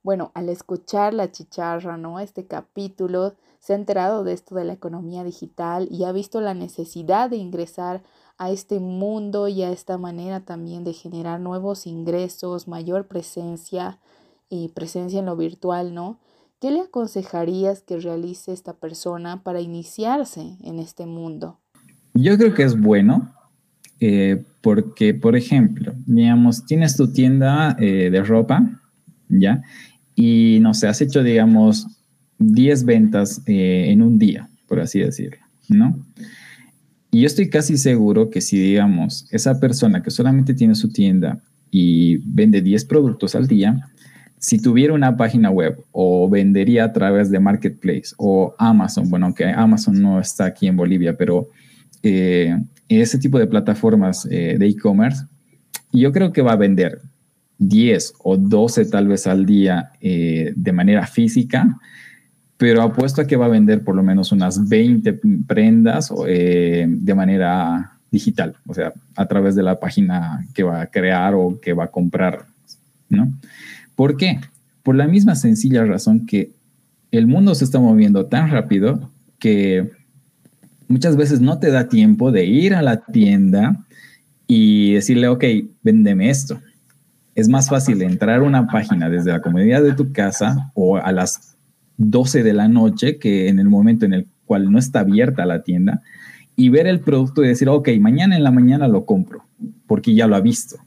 bueno, 0.03 0.31
al 0.35 0.49
escuchar 0.49 1.13
la 1.13 1.31
chicharra, 1.31 1.95
¿no? 1.95 2.19
Este 2.19 2.45
capítulo 2.45 3.35
se 3.59 3.71
ha 3.71 3.77
enterado 3.77 4.25
de 4.25 4.33
esto 4.33 4.55
de 4.55 4.65
la 4.65 4.73
economía 4.73 5.23
digital 5.23 5.87
y 5.89 6.03
ha 6.03 6.11
visto 6.11 6.41
la 6.41 6.53
necesidad 6.53 7.29
de 7.29 7.37
ingresar 7.37 8.03
a 8.37 8.51
este 8.51 8.79
mundo 8.79 9.47
y 9.47 9.63
a 9.63 9.71
esta 9.71 9.97
manera 9.97 10.41
también 10.41 10.83
de 10.83 10.93
generar 10.93 11.39
nuevos 11.39 11.87
ingresos, 11.87 12.67
mayor 12.67 13.07
presencia 13.07 13.99
y 14.49 14.69
presencia 14.69 15.19
en 15.19 15.25
lo 15.25 15.35
virtual, 15.35 15.93
¿no? 15.93 16.19
¿Qué 16.59 16.71
le 16.71 16.81
aconsejarías 16.81 17.81
que 17.81 17.99
realice 17.99 18.53
esta 18.53 18.73
persona 18.73 19.43
para 19.43 19.59
iniciarse 19.59 20.57
en 20.63 20.79
este 20.79 21.05
mundo? 21.05 21.59
Yo 22.13 22.37
creo 22.37 22.53
que 22.53 22.63
es 22.63 22.79
bueno 22.79 23.33
eh, 23.99 24.43
porque, 24.61 25.13
por 25.13 25.35
ejemplo, 25.35 25.93
digamos, 26.05 26.65
tienes 26.65 26.95
tu 26.95 27.11
tienda 27.11 27.75
eh, 27.79 28.09
de 28.09 28.23
ropa, 28.23 28.81
¿ya? 29.29 29.61
Y 30.15 30.59
no 30.61 30.73
sé, 30.73 30.87
has 30.87 31.01
hecho, 31.01 31.23
digamos, 31.23 31.87
10 32.39 32.85
ventas 32.85 33.41
eh, 33.45 33.85
en 33.89 34.01
un 34.01 34.19
día, 34.19 34.49
por 34.67 34.79
así 34.79 34.99
decirlo, 34.99 35.45
¿no? 35.69 35.97
Y 37.13 37.21
yo 37.21 37.27
estoy 37.27 37.47
casi 37.47 37.77
seguro 37.77 38.31
que 38.31 38.41
si, 38.41 38.59
digamos, 38.59 39.27
esa 39.29 39.59
persona 39.59 40.01
que 40.01 40.09
solamente 40.09 40.55
tiene 40.55 40.73
su 40.73 40.89
tienda 40.89 41.43
y 41.69 42.17
vende 42.25 42.63
10 42.63 42.85
productos 42.85 43.35
al 43.35 43.45
día, 43.45 43.87
si 44.39 44.57
tuviera 44.57 44.95
una 44.95 45.15
página 45.15 45.51
web 45.51 45.79
o 45.91 46.27
vendería 46.27 46.85
a 46.85 46.91
través 46.91 47.29
de 47.29 47.39
Marketplace 47.39 48.15
o 48.17 48.55
Amazon, 48.57 49.11
bueno, 49.11 49.27
aunque 49.27 49.45
Amazon 49.45 50.01
no 50.01 50.19
está 50.19 50.45
aquí 50.45 50.65
en 50.65 50.75
Bolivia, 50.75 51.15
pero 51.15 51.49
eh, 52.01 52.57
ese 52.89 53.19
tipo 53.19 53.37
de 53.37 53.45
plataformas 53.45 54.27
eh, 54.31 54.55
de 54.57 54.67
e-commerce, 54.67 55.23
yo 55.91 56.11
creo 56.11 56.33
que 56.33 56.41
va 56.41 56.53
a 56.53 56.57
vender 56.57 56.99
10 57.59 58.13
o 58.23 58.37
12 58.37 58.85
tal 58.85 59.07
vez 59.07 59.27
al 59.27 59.45
día 59.45 59.91
eh, 60.01 60.51
de 60.55 60.71
manera 60.71 61.05
física, 61.05 61.77
pero 62.57 62.81
apuesto 62.81 63.21
a 63.21 63.27
que 63.27 63.35
va 63.35 63.45
a 63.45 63.49
vender 63.49 63.83
por 63.83 63.95
lo 63.95 64.03
menos 64.03 64.31
unas 64.31 64.67
20 64.69 65.19
prendas 65.47 66.11
eh, 66.27 66.85
de 66.87 67.15
manera 67.15 67.91
digital, 68.11 68.55
o 68.67 68.73
sea, 68.73 68.93
a 69.15 69.25
través 69.25 69.55
de 69.55 69.63
la 69.63 69.79
página 69.79 70.45
que 70.53 70.63
va 70.63 70.81
a 70.81 70.87
crear 70.87 71.33
o 71.33 71.59
que 71.59 71.73
va 71.73 71.85
a 71.85 71.91
comprar, 71.91 72.45
¿no? 73.09 73.31
¿Por 73.95 74.17
qué? 74.17 74.39
Por 74.83 74.95
la 74.95 75.07
misma 75.07 75.35
sencilla 75.35 75.83
razón 75.83 76.25
que 76.25 76.51
el 77.11 77.27
mundo 77.27 77.55
se 77.55 77.65
está 77.65 77.79
moviendo 77.79 78.25
tan 78.27 78.51
rápido 78.51 79.09
que 79.39 79.91
muchas 80.87 81.15
veces 81.15 81.41
no 81.41 81.59
te 81.59 81.71
da 81.71 81.89
tiempo 81.89 82.31
de 82.31 82.45
ir 82.45 82.75
a 82.75 82.81
la 82.81 82.97
tienda 82.97 83.77
y 84.47 84.93
decirle, 84.93 85.27
ok, 85.27 85.43
véndeme 85.81 86.29
esto 86.29 86.59
es 87.35 87.49
más 87.49 87.69
fácil 87.69 88.01
entrar 88.01 88.39
a 88.39 88.43
una 88.43 88.67
página 88.67 89.09
desde 89.09 89.31
la 89.31 89.41
comodidad 89.41 89.81
de 89.81 89.93
tu 89.93 90.11
casa 90.11 90.71
o 90.73 90.97
a 90.97 91.11
las 91.11 91.52
12 91.97 92.43
de 92.43 92.53
la 92.53 92.67
noche, 92.67 93.17
que 93.17 93.47
en 93.47 93.59
el 93.59 93.69
momento 93.69 94.05
en 94.05 94.13
el 94.13 94.27
cual 94.45 94.71
no 94.71 94.79
está 94.79 95.01
abierta 95.01 95.45
la 95.45 95.63
tienda, 95.63 96.01
y 96.55 96.69
ver 96.69 96.87
el 96.87 96.99
producto 96.99 97.43
y 97.43 97.47
decir, 97.47 97.69
ok, 97.69 97.89
mañana 97.99 98.35
en 98.35 98.43
la 98.43 98.51
mañana 98.51 98.87
lo 98.87 99.05
compro, 99.05 99.45
porque 99.87 100.13
ya 100.13 100.27
lo 100.27 100.35
ha 100.35 100.41
visto. 100.41 100.77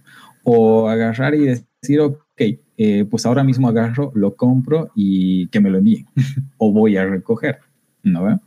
O 0.45 0.89
agarrar 0.89 1.35
y 1.35 1.41
decir, 1.41 2.01
ok, 2.01 2.43
eh, 2.79 3.05
pues 3.11 3.27
ahora 3.27 3.43
mismo 3.43 3.69
agarro, 3.69 4.13
lo 4.15 4.37
compro 4.37 4.91
y 4.95 5.49
que 5.49 5.61
me 5.61 5.71
lo 5.71 5.79
envíen, 5.79 6.07
o 6.59 6.73
voy 6.73 6.97
a 6.97 7.07
recoger, 7.07 7.59
¿no? 8.03 8.41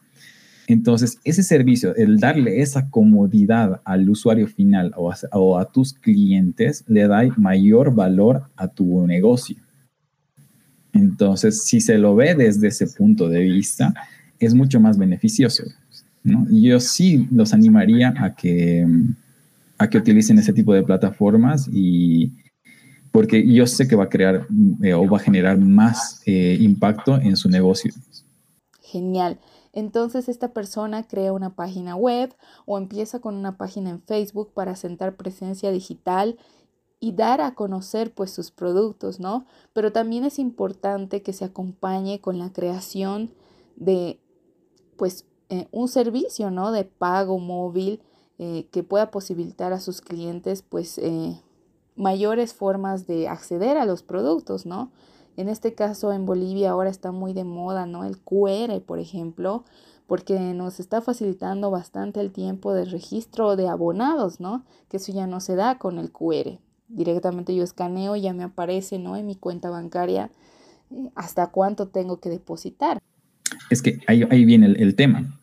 Entonces, 0.69 1.19
ese 1.23 1.41
servicio, 1.41 1.95
el 1.95 2.19
darle 2.19 2.61
esa 2.61 2.91
comodidad 2.91 3.81
al 3.85 4.07
usuario 4.07 4.47
final 4.47 4.93
o 4.95 5.57
a, 5.57 5.65
tus 5.65 5.93
clientes, 5.93 6.83
le 6.87 7.07
da 7.07 7.23
mayor 7.37 7.95
valor 7.95 8.43
a 8.55 8.67
tu 8.67 9.07
negocio. 9.07 9.57
Entonces, 10.93 11.63
si 11.63 11.81
se 11.81 11.98
lo 11.98 12.15
ve 12.15 12.36
desde 12.36 12.67
ese 12.67 12.88
punto 12.88 13.29
de 13.29 13.41
vista, 13.41 13.93
es 14.39 14.53
mucho 14.53 14.79
más 14.79 14.98
beneficioso. 14.98 15.63
yo 16.24 16.79
sí 16.79 17.27
los 17.31 17.53
animaría 17.53 18.13
a 18.17 18.36
que, 18.36 18.86
a 19.77 19.89
que 19.89 19.98
utilicen 19.98 20.39
ese 20.39 20.53
tipo 20.53 20.74
de 20.74 20.84
plataformas 20.84 21.69
y 21.72 22.34
porque 23.12 23.46
yo 23.51 23.65
sé 23.65 23.88
que 23.88 23.96
va 23.96 24.05
a 24.05 24.10
crear 24.10 24.48
eh, 24.84 24.93
o 24.93 25.08
va 25.08 25.17
a 25.17 25.22
generar 25.22 25.58
más 25.58 26.22
eh, 26.25 26.58
impacto 26.60 27.17
en 27.17 27.36
su 27.36 27.50
negocio. 27.50 27.91
Genial. 28.81 29.39
Entonces 29.74 30.29
esta 30.29 30.51
persona 30.51 31.03
crea 31.03 31.31
una 31.31 31.55
página 31.55 31.96
web 31.96 32.34
o 32.65 32.77
empieza 32.77 33.19
con 33.19 33.36
una 33.36 33.58
página 33.58 33.91
en 33.91 34.01
Facebook 34.01 34.51
para 34.53 34.75
sentar 34.75 35.15
presencia 35.15 35.72
digital 35.72 36.38
y 36.99 37.13
dar 37.13 37.41
a 37.41 37.55
conocer 37.55 38.13
pues 38.13 38.31
sus 38.31 38.51
productos, 38.51 39.19
¿no? 39.19 39.45
Pero 39.73 39.91
también 39.91 40.25
es 40.25 40.39
importante 40.39 41.21
que 41.21 41.33
se 41.33 41.45
acompañe 41.45 42.19
con 42.19 42.37
la 42.39 42.51
creación 42.51 43.33
de 43.75 44.19
pues 44.97 45.25
eh, 45.49 45.67
un 45.71 45.87
servicio, 45.87 46.51
¿no? 46.51 46.71
De 46.71 46.83
pago 46.83 47.39
móvil 47.39 48.01
eh, 48.37 48.67
que 48.71 48.83
pueda 48.83 49.11
posibilitar 49.11 49.73
a 49.73 49.79
sus 49.79 50.01
clientes 50.01 50.61
pues 50.61 50.97
eh, 50.97 51.41
mayores 51.95 52.53
formas 52.53 53.07
de 53.07 53.27
acceder 53.27 53.77
a 53.77 53.85
los 53.85 54.03
productos, 54.03 54.65
¿no? 54.65 54.91
En 55.38 55.47
este 55.47 55.73
caso, 55.73 56.12
en 56.12 56.25
Bolivia 56.25 56.71
ahora 56.71 56.89
está 56.89 57.13
muy 57.13 57.31
de 57.31 57.45
moda, 57.45 57.85
¿no? 57.85 58.03
El 58.03 58.19
QR, 58.19 58.81
por 58.85 58.99
ejemplo, 58.99 59.63
porque 60.05 60.38
nos 60.53 60.81
está 60.81 61.01
facilitando 61.01 61.71
bastante 61.71 62.19
el 62.19 62.31
tiempo 62.33 62.73
de 62.73 62.83
registro 62.83 63.55
de 63.55 63.69
abonados, 63.69 64.41
¿no? 64.41 64.65
Que 64.89 64.97
eso 64.97 65.13
ya 65.13 65.27
no 65.27 65.39
se 65.39 65.55
da 65.55 65.77
con 65.77 65.97
el 65.97 66.12
QR. 66.12 66.59
Directamente 66.89 67.56
yo 67.56 67.63
escaneo 67.63 68.15
ya 68.15 68.34
me 68.34 68.43
aparece, 68.43 68.99
¿no? 68.99 69.15
En 69.15 69.25
mi 69.25 69.36
cuenta 69.36 69.69
bancaria 69.69 70.30
eh, 70.91 71.10
hasta 71.15 71.47
cuánto 71.47 71.88
tengo 71.88 72.19
que 72.19 72.30
depositar. 72.30 72.99
Es 73.69 73.82
que 73.82 73.99
ahí, 74.08 74.23
ahí 74.30 74.43
viene 74.43 74.65
el, 74.65 74.82
el 74.82 74.95
tema. 74.95 75.39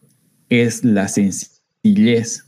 Es 0.49 0.85
la 0.85 1.09
sencillez 1.09 2.47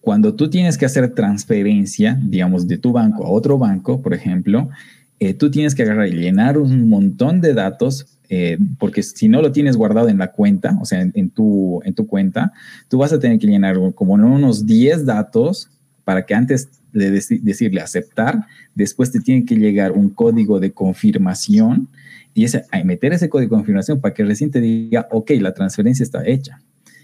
cuando 0.00 0.34
tú 0.34 0.48
tienes 0.48 0.78
que 0.78 0.86
hacer 0.86 1.14
transferencia, 1.14 2.18
digamos, 2.22 2.66
de 2.66 2.78
tu 2.78 2.92
banco 2.92 3.24
a 3.24 3.30
otro 3.30 3.58
banco, 3.58 4.00
por 4.00 4.14
ejemplo, 4.14 4.70
eh, 5.18 5.34
tú 5.34 5.50
tienes 5.50 5.74
que 5.74 5.82
agarrar 5.82 6.08
y 6.08 6.12
llenar 6.12 6.56
un 6.56 6.88
montón 6.88 7.42
de 7.42 7.52
datos, 7.52 8.18
eh, 8.30 8.58
porque 8.78 9.02
si 9.02 9.28
no 9.28 9.42
lo 9.42 9.52
tienes 9.52 9.76
guardado 9.76 10.08
en 10.08 10.16
la 10.16 10.32
cuenta, 10.32 10.78
o 10.80 10.86
sea, 10.86 11.02
en, 11.02 11.30
tu, 11.30 11.82
en 11.84 11.94
tu 11.94 12.06
cuenta, 12.06 12.52
tú 12.88 12.98
vas 12.98 13.12
a 13.12 13.18
tener 13.18 13.38
que 13.38 13.46
llenar 13.46 13.76
como 13.94 14.14
unos 14.14 14.64
10 14.64 15.04
datos 15.04 15.68
para 16.04 16.24
que 16.24 16.34
antes 16.34 16.68
de 16.92 17.10
decirle 17.10 17.80
aceptar, 17.80 18.46
después 18.74 19.10
te 19.10 19.20
tiene 19.20 19.44
que 19.44 19.56
llegar 19.56 19.92
un 19.92 20.10
código 20.10 20.60
de 20.60 20.72
confirmación 20.72 21.88
y 22.34 22.44
ese, 22.44 22.64
meter 22.84 23.12
ese 23.12 23.28
código 23.28 23.50
de 23.50 23.56
confirmación 23.56 24.00
para 24.00 24.14
que 24.14 24.24
recién 24.24 24.50
te 24.50 24.60
diga, 24.60 25.08
ok, 25.10 25.32
la 25.40 25.52
transferencia 25.52 26.02
está 26.02 26.26
hecha. 26.26 26.60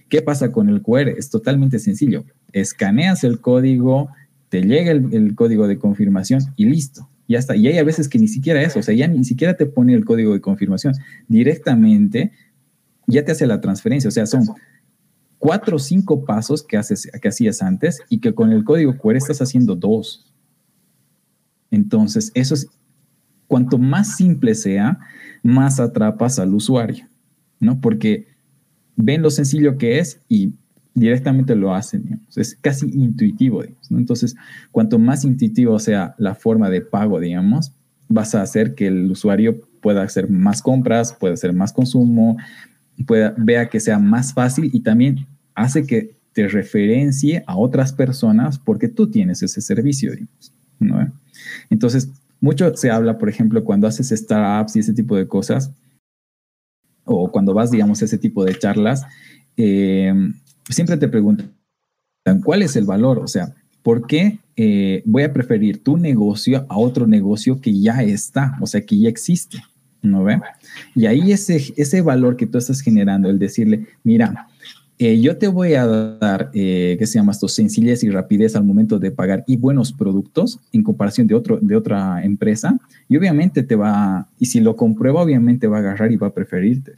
¿Qué 0.08 0.22
pasa 0.22 0.52
con 0.52 0.68
el 0.68 0.82
QR? 0.82 1.08
Es 1.08 1.30
totalmente 1.30 1.78
sencillo. 1.78 2.24
Escaneas 2.52 3.24
el 3.24 3.40
código, 3.40 4.08
te 4.48 4.62
llega 4.62 4.92
el 4.92 5.34
código 5.34 5.66
de 5.66 5.78
confirmación 5.78 6.40
y 6.56 6.66
listo 6.66 7.08
ya 7.28 7.38
está. 7.38 7.56
Y 7.56 7.66
hay 7.68 7.78
a 7.78 7.84
veces 7.84 8.08
que 8.08 8.18
ni 8.18 8.28
siquiera 8.28 8.62
eso, 8.62 8.78
o 8.78 8.82
sea, 8.82 8.94
ya 8.94 9.08
ni 9.08 9.24
siquiera 9.24 9.56
te 9.56 9.66
pone 9.66 9.94
el 9.94 10.04
código 10.04 10.32
de 10.32 10.40
confirmación. 10.40 10.94
Directamente 11.28 12.32
ya 13.06 13.24
te 13.24 13.32
hace 13.32 13.46
la 13.46 13.60
transferencia. 13.60 14.08
O 14.08 14.12
sea, 14.12 14.26
son 14.26 14.44
cuatro 15.46 15.76
o 15.76 15.78
cinco 15.78 16.24
pasos 16.24 16.64
que, 16.64 16.76
haces, 16.76 17.08
que 17.22 17.28
hacías 17.28 17.62
antes 17.62 18.00
y 18.08 18.18
que 18.18 18.34
con 18.34 18.50
el 18.50 18.64
código 18.64 18.98
QR 18.98 19.14
estás 19.14 19.40
haciendo 19.40 19.76
dos. 19.76 20.26
Entonces, 21.70 22.32
eso 22.34 22.54
es, 22.54 22.66
cuanto 23.46 23.78
más 23.78 24.16
simple 24.16 24.56
sea, 24.56 24.98
más 25.44 25.78
atrapas 25.78 26.40
al 26.40 26.52
usuario, 26.52 27.06
¿no? 27.60 27.80
Porque 27.80 28.26
ven 28.96 29.22
lo 29.22 29.30
sencillo 29.30 29.78
que 29.78 30.00
es 30.00 30.20
y 30.28 30.52
directamente 30.94 31.54
lo 31.54 31.72
hacen, 31.72 32.22
es 32.34 32.58
casi 32.60 32.86
intuitivo, 32.86 33.62
Entonces, 33.90 34.34
cuanto 34.72 34.98
más 34.98 35.24
intuitivo 35.24 35.78
sea 35.78 36.16
la 36.18 36.34
forma 36.34 36.70
de 36.70 36.80
pago, 36.80 37.20
digamos, 37.20 37.72
vas 38.08 38.34
a 38.34 38.42
hacer 38.42 38.74
que 38.74 38.88
el 38.88 39.08
usuario 39.08 39.60
pueda 39.80 40.02
hacer 40.02 40.28
más 40.28 40.60
compras, 40.60 41.12
pueda 41.12 41.34
hacer 41.34 41.52
más 41.52 41.72
consumo, 41.72 42.36
pueda, 43.06 43.32
vea 43.38 43.68
que 43.68 43.78
sea 43.78 44.00
más 44.00 44.34
fácil 44.34 44.70
y 44.72 44.80
también 44.80 45.24
hace 45.56 45.86
que 45.86 46.16
te 46.32 46.46
referencie 46.46 47.42
a 47.46 47.56
otras 47.56 47.92
personas 47.92 48.58
porque 48.58 48.88
tú 48.88 49.10
tienes 49.10 49.42
ese 49.42 49.60
servicio, 49.60 50.12
digamos, 50.12 51.12
Entonces, 51.70 52.10
mucho 52.40 52.76
se 52.76 52.90
habla, 52.90 53.18
por 53.18 53.28
ejemplo, 53.28 53.64
cuando 53.64 53.86
haces 53.86 54.10
startups 54.10 54.76
y 54.76 54.80
ese 54.80 54.92
tipo 54.92 55.16
de 55.16 55.26
cosas, 55.26 55.72
o 57.04 57.30
cuando 57.32 57.54
vas, 57.54 57.70
digamos, 57.70 58.02
a 58.02 58.04
ese 58.04 58.18
tipo 58.18 58.44
de 58.44 58.58
charlas, 58.58 59.04
eh, 59.56 60.12
siempre 60.68 60.98
te 60.98 61.08
preguntan, 61.08 61.54
¿cuál 62.44 62.62
es 62.62 62.76
el 62.76 62.84
valor? 62.84 63.18
O 63.18 63.28
sea, 63.28 63.54
¿por 63.82 64.06
qué 64.06 64.40
eh, 64.56 65.02
voy 65.06 65.22
a 65.22 65.32
preferir 65.32 65.82
tu 65.82 65.96
negocio 65.96 66.66
a 66.68 66.76
otro 66.76 67.06
negocio 67.06 67.60
que 67.60 67.80
ya 67.80 68.02
está, 68.02 68.58
o 68.60 68.66
sea, 68.66 68.82
que 68.82 68.98
ya 68.98 69.08
existe? 69.08 69.62
¿No 70.02 70.22
ve? 70.22 70.38
Y 70.94 71.06
ahí 71.06 71.32
ese, 71.32 71.72
ese 71.76 72.02
valor 72.02 72.36
que 72.36 72.46
tú 72.46 72.58
estás 72.58 72.80
generando, 72.80 73.30
el 73.30 73.38
decirle, 73.38 73.86
mira, 74.04 74.48
eh, 74.98 75.20
yo 75.20 75.36
te 75.36 75.48
voy 75.48 75.74
a 75.74 75.86
dar, 75.86 76.50
eh, 76.54 76.96
¿qué 76.98 77.06
se 77.06 77.18
llama 77.18 77.32
esto? 77.32 77.48
Sencillez 77.48 78.02
y 78.02 78.10
rapidez 78.10 78.56
al 78.56 78.64
momento 78.64 78.98
de 78.98 79.10
pagar 79.10 79.44
y 79.46 79.56
buenos 79.56 79.92
productos 79.92 80.58
en 80.72 80.82
comparación 80.82 81.26
de, 81.26 81.34
otro, 81.34 81.58
de 81.60 81.76
otra 81.76 82.24
empresa. 82.24 82.78
Y 83.08 83.16
obviamente 83.16 83.62
te 83.62 83.76
va, 83.76 84.28
y 84.38 84.46
si 84.46 84.60
lo 84.60 84.76
comprueba, 84.76 85.22
obviamente 85.22 85.66
va 85.66 85.76
a 85.76 85.80
agarrar 85.80 86.12
y 86.12 86.16
va 86.16 86.28
a 86.28 86.34
preferirte. 86.34 86.94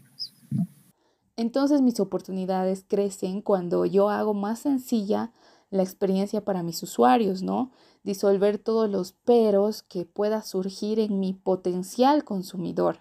Entonces 1.37 1.83
mis 1.83 1.99
oportunidades 2.01 2.85
crecen 2.87 3.43
cuando 3.43 3.85
yo 3.85 4.11
hago 4.11 4.35
más 4.35 4.61
sencilla 4.61 5.33
la 5.71 5.83
experiencia 5.83 6.45
para 6.45 6.63
mis 6.63 6.83
usuarios, 6.83 7.43
¿no? 7.43 7.73
Disolver 8.05 8.59
todos 8.59 8.89
los 8.89 9.13
peros 9.13 9.83
que 9.83 10.05
pueda 10.05 10.43
surgir 10.43 10.99
en 10.99 11.21
mi 11.21 11.35
potencial 11.35 12.25
consumidor. 12.25 13.01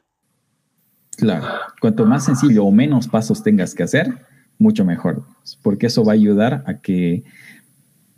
Claro, 1.18 1.48
cuanto 1.82 2.06
más 2.06 2.26
sencillo 2.26 2.66
o 2.66 2.72
menos 2.72 3.08
pasos 3.08 3.42
tengas 3.42 3.74
que 3.74 3.84
hacer, 3.84 4.27
mucho 4.60 4.86
mejor, 4.86 5.24
porque 5.62 5.88
eso 5.88 6.04
va 6.04 6.14
a 6.14 6.16
ayudar 6.16 6.64
a 6.66 6.76
que 6.76 7.24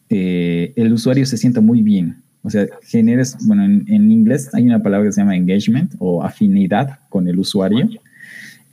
eh, 0.10 0.74
el 0.76 0.94
usuario 0.94 1.26
se 1.26 1.38
sienta 1.38 1.62
muy 1.62 1.82
bien. 1.82 2.18
O 2.42 2.50
sea, 2.50 2.66
generes, 2.84 3.38
bueno, 3.46 3.64
en, 3.66 4.12
inglés 4.12 4.50
hay 4.54 4.66
una 4.66 4.82
palabra 4.82 5.08
que 5.08 5.12
se 5.12 5.22
llama 5.22 5.36
engagement 5.36 5.94
o 6.00 6.24
afinidad 6.24 7.00
con 7.10 7.28
el 7.28 7.38
usuario. 7.38 7.90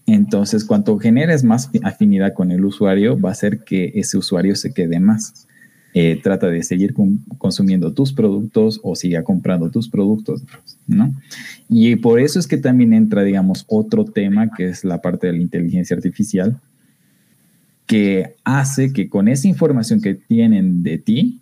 Entonces, 0.07 0.65
cuanto 0.65 0.97
generes 0.99 1.43
más 1.43 1.69
afinidad 1.83 2.33
con 2.33 2.53
el 2.53 2.65
usuario, 2.65 3.19
va 3.21 3.31
a 3.31 3.33
hacer 3.33 3.65
que 3.65 3.93
ese 3.97 4.17
usuario 4.17 4.55
se 4.55 4.73
quede 4.73 5.01
más. 5.01 5.47
eh, 5.99 6.21
trata 6.23 6.49
de 6.49 6.63
seguir 6.63 6.95
consumiendo 7.39 7.91
tus 7.91 8.13
productos 8.13 8.79
o 8.83 8.95
siga 8.95 9.23
comprando 9.25 9.71
tus 9.71 9.89
productos, 9.89 10.43
¿no? 10.87 11.11
Y 11.71 11.97
por 11.97 12.21
eso 12.21 12.39
es 12.39 12.47
que 12.47 12.59
también 12.59 12.93
entra, 12.93 13.23
digamos, 13.23 13.65
otro 13.67 14.05
tema 14.05 14.51
que 14.55 14.69
es 14.69 14.85
la 14.85 15.01
parte 15.01 15.27
de 15.29 15.33
la 15.33 15.39
inteligencia 15.39 15.97
artificial, 15.97 16.61
que 17.87 18.35
hace 18.45 18.93
que 18.93 19.09
con 19.09 19.29
esa 19.29 19.49
información 19.49 20.01
que 20.01 20.15
tienen 20.15 20.83
de 20.83 20.99
ti, 20.99 21.41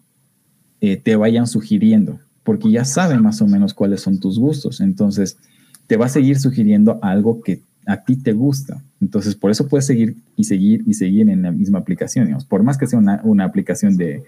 eh, 0.81 0.99
te 0.99 1.17
vayan 1.17 1.47
sugiriendo, 1.47 2.21
porque 2.43 2.71
ya 2.71 2.85
saben 2.85 3.23
más 3.23 3.41
o 3.41 3.47
menos 3.47 3.73
cuáles 3.73 4.03
son 4.03 4.21
tus 4.21 4.39
gustos. 4.39 4.81
Entonces, 4.81 5.39
te 5.87 5.97
va 5.97 6.07
a 6.07 6.11
seguir 6.11 6.39
sugiriendo 6.39 6.99
algo 7.03 7.41
que 7.43 7.63
a 7.87 8.05
ti 8.05 8.17
te 8.17 8.33
gusta. 8.33 8.83
Entonces, 9.01 9.35
por 9.35 9.51
eso 9.51 9.69
puedes 9.69 9.87
seguir 9.87 10.17
y 10.37 10.45
seguir 10.45 10.83
y 10.87 10.95
seguir 10.95 11.29
en 11.29 11.43
la 11.43 11.53
misma 11.53 11.79
aplicación, 11.79 12.27
digamos. 12.27 12.45
Por 12.45 12.63
más 12.63 12.79
que 12.79 12.87
sea 12.87 12.99
una, 12.99 13.45
aplicación 13.45 13.97
de, 13.97 14.23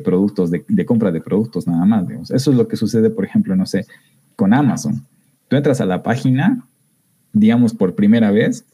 productos, 0.00 0.50
de, 0.50 0.86
compra 0.86 1.12
de 1.12 1.20
productos 1.20 1.66
nada 1.66 1.84
más, 1.84 2.06
digamos. 2.06 2.30
Eso 2.30 2.50
es 2.50 2.56
lo 2.56 2.68
que 2.68 2.76
sucede, 2.76 3.10
por 3.10 3.24
ejemplo, 3.24 3.54
no 3.56 3.66
sé, 3.66 3.86
con 4.36 4.54
Amazon. 4.54 5.04
Tú 5.48 5.56
entras 5.56 5.80
a 5.80 5.86
la 5.86 6.02
página, 6.02 6.66
digamos, 7.32 7.74
por 7.74 7.94
primera 7.94 8.30
vez, 8.30 8.64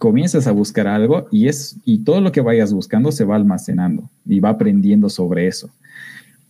comienzas 0.00 0.46
a 0.46 0.52
buscar 0.52 0.88
algo 0.88 1.28
y, 1.30 1.48
es, 1.48 1.76
y 1.84 1.98
todo 1.98 2.22
lo 2.22 2.32
que 2.32 2.40
vayas 2.40 2.72
buscando 2.72 3.12
se 3.12 3.26
va 3.26 3.36
almacenando 3.36 4.08
y 4.24 4.40
va 4.40 4.48
aprendiendo 4.48 5.10
sobre 5.10 5.46
eso. 5.46 5.68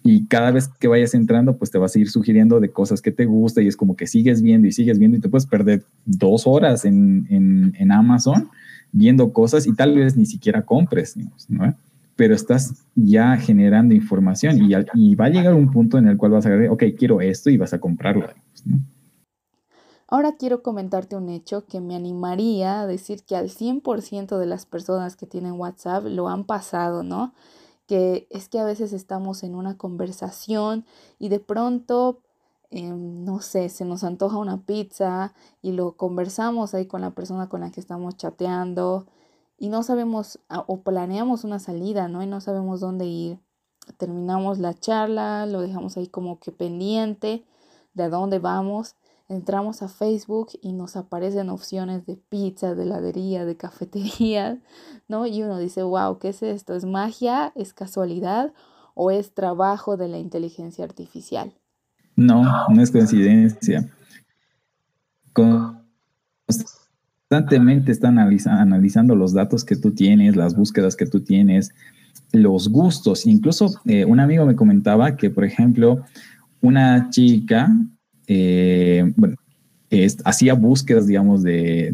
Y 0.04 0.26
cada 0.26 0.52
vez 0.52 0.68
que 0.68 0.86
vayas 0.86 1.14
entrando, 1.14 1.58
pues 1.58 1.68
te 1.72 1.76
va 1.76 1.86
a 1.86 1.88
seguir 1.88 2.10
sugiriendo 2.10 2.60
de 2.60 2.70
cosas 2.70 3.02
que 3.02 3.10
te 3.10 3.26
gusta 3.26 3.60
y 3.60 3.66
es 3.66 3.76
como 3.76 3.96
que 3.96 4.06
sigues 4.06 4.40
viendo 4.40 4.68
y 4.68 4.72
sigues 4.72 5.00
viendo 5.00 5.16
y 5.16 5.20
te 5.20 5.28
puedes 5.28 5.46
perder 5.46 5.82
dos 6.06 6.46
horas 6.46 6.84
en, 6.84 7.26
en, 7.76 7.90
Amazon 7.90 8.48
viendo 8.92 9.32
cosas 9.32 9.66
y 9.66 9.74
tal 9.74 9.96
vez 9.96 10.16
ni 10.16 10.26
siquiera 10.26 10.62
compres, 10.62 11.16
¿no? 11.48 11.74
Pero 12.14 12.36
estás 12.36 12.84
ya 12.94 13.36
generando 13.36 13.94
información 13.94 14.58
y, 14.62 14.74
y, 14.94 15.14
va 15.16 15.24
a 15.24 15.30
llegar 15.30 15.54
un 15.54 15.72
punto 15.72 15.98
en 15.98 16.06
el 16.06 16.16
cual 16.16 16.32
vas 16.32 16.46
a 16.46 16.50
decir, 16.50 16.70
ok, 16.70 16.84
quiero 16.96 17.20
esto 17.20 17.50
y 17.50 17.56
vas 17.56 17.74
a 17.74 17.80
comprarlo. 17.80 18.28
Ahora 20.10 20.36
quiero 20.36 20.62
comentarte 20.62 21.16
un 21.16 21.28
hecho 21.28 21.64
que 21.66 21.80
me 21.80 21.96
animaría 21.96 22.80
a 22.80 22.86
decir 22.86 23.24
que 23.24 23.36
al 23.36 23.48
100% 23.48 24.38
de 24.38 24.46
las 24.46 24.66
personas 24.66 25.16
que 25.16 25.26
tienen 25.26 25.52
WhatsApp 25.52 26.04
lo 26.04 26.28
han 26.28 26.44
pasado, 26.44 27.02
¿no? 27.02 27.32
que 27.90 28.28
es 28.30 28.48
que 28.48 28.60
a 28.60 28.64
veces 28.64 28.92
estamos 28.92 29.42
en 29.42 29.56
una 29.56 29.76
conversación 29.76 30.84
y 31.18 31.28
de 31.28 31.40
pronto, 31.40 32.20
em, 32.70 33.24
no 33.24 33.40
sé, 33.40 33.68
se 33.68 33.84
nos 33.84 34.04
antoja 34.04 34.36
una 34.36 34.64
pizza 34.64 35.34
y 35.60 35.72
lo 35.72 35.96
conversamos 35.96 36.72
ahí 36.72 36.86
con 36.86 37.00
la 37.00 37.10
persona 37.10 37.48
con 37.48 37.62
la 37.62 37.72
que 37.72 37.80
estamos 37.80 38.16
chateando 38.16 39.06
y 39.58 39.70
no 39.70 39.82
sabemos 39.82 40.38
ah, 40.48 40.64
o 40.68 40.82
planeamos 40.82 41.42
una 41.42 41.58
salida, 41.58 42.06
¿no? 42.06 42.22
Y 42.22 42.28
no 42.28 42.40
sabemos 42.40 42.78
dónde 42.78 43.06
ir. 43.06 43.40
Terminamos 43.98 44.60
la 44.60 44.74
charla, 44.74 45.46
lo 45.46 45.60
dejamos 45.60 45.96
ahí 45.96 46.06
como 46.06 46.38
que 46.38 46.52
pendiente 46.52 47.44
de 47.94 48.04
a 48.04 48.08
dónde 48.08 48.38
vamos 48.38 48.94
entramos 49.30 49.82
a 49.82 49.88
Facebook 49.88 50.48
y 50.60 50.72
nos 50.72 50.96
aparecen 50.96 51.48
opciones 51.50 52.04
de 52.04 52.16
pizza, 52.16 52.74
de 52.74 52.82
heladería, 52.82 53.44
de 53.44 53.56
cafetería, 53.56 54.58
¿no? 55.08 55.24
Y 55.26 55.42
uno 55.42 55.58
dice, 55.58 55.82
wow, 55.82 56.18
¿qué 56.18 56.30
es 56.30 56.42
esto? 56.42 56.74
¿Es 56.74 56.84
magia? 56.84 57.52
¿Es 57.54 57.72
casualidad? 57.72 58.52
¿O 58.94 59.12
es 59.12 59.32
trabajo 59.32 59.96
de 59.96 60.08
la 60.08 60.18
inteligencia 60.18 60.84
artificial? 60.84 61.54
No, 62.16 62.42
no 62.68 62.82
es 62.82 62.90
coincidencia. 62.90 63.88
Constantemente 65.32 67.92
están 67.92 68.18
analizando 68.18 69.14
los 69.14 69.32
datos 69.32 69.64
que 69.64 69.76
tú 69.76 69.92
tienes, 69.92 70.34
las 70.34 70.56
búsquedas 70.56 70.96
que 70.96 71.06
tú 71.06 71.20
tienes, 71.20 71.72
los 72.32 72.68
gustos. 72.68 73.26
Incluso 73.26 73.70
eh, 73.86 74.04
un 74.04 74.18
amigo 74.18 74.44
me 74.44 74.56
comentaba 74.56 75.16
que, 75.16 75.30
por 75.30 75.44
ejemplo, 75.44 76.04
una 76.60 77.10
chica 77.10 77.70
eh, 78.32 79.12
bueno, 79.16 79.34
hacía 80.24 80.54
búsquedas, 80.54 81.08
digamos, 81.08 81.42
de, 81.42 81.92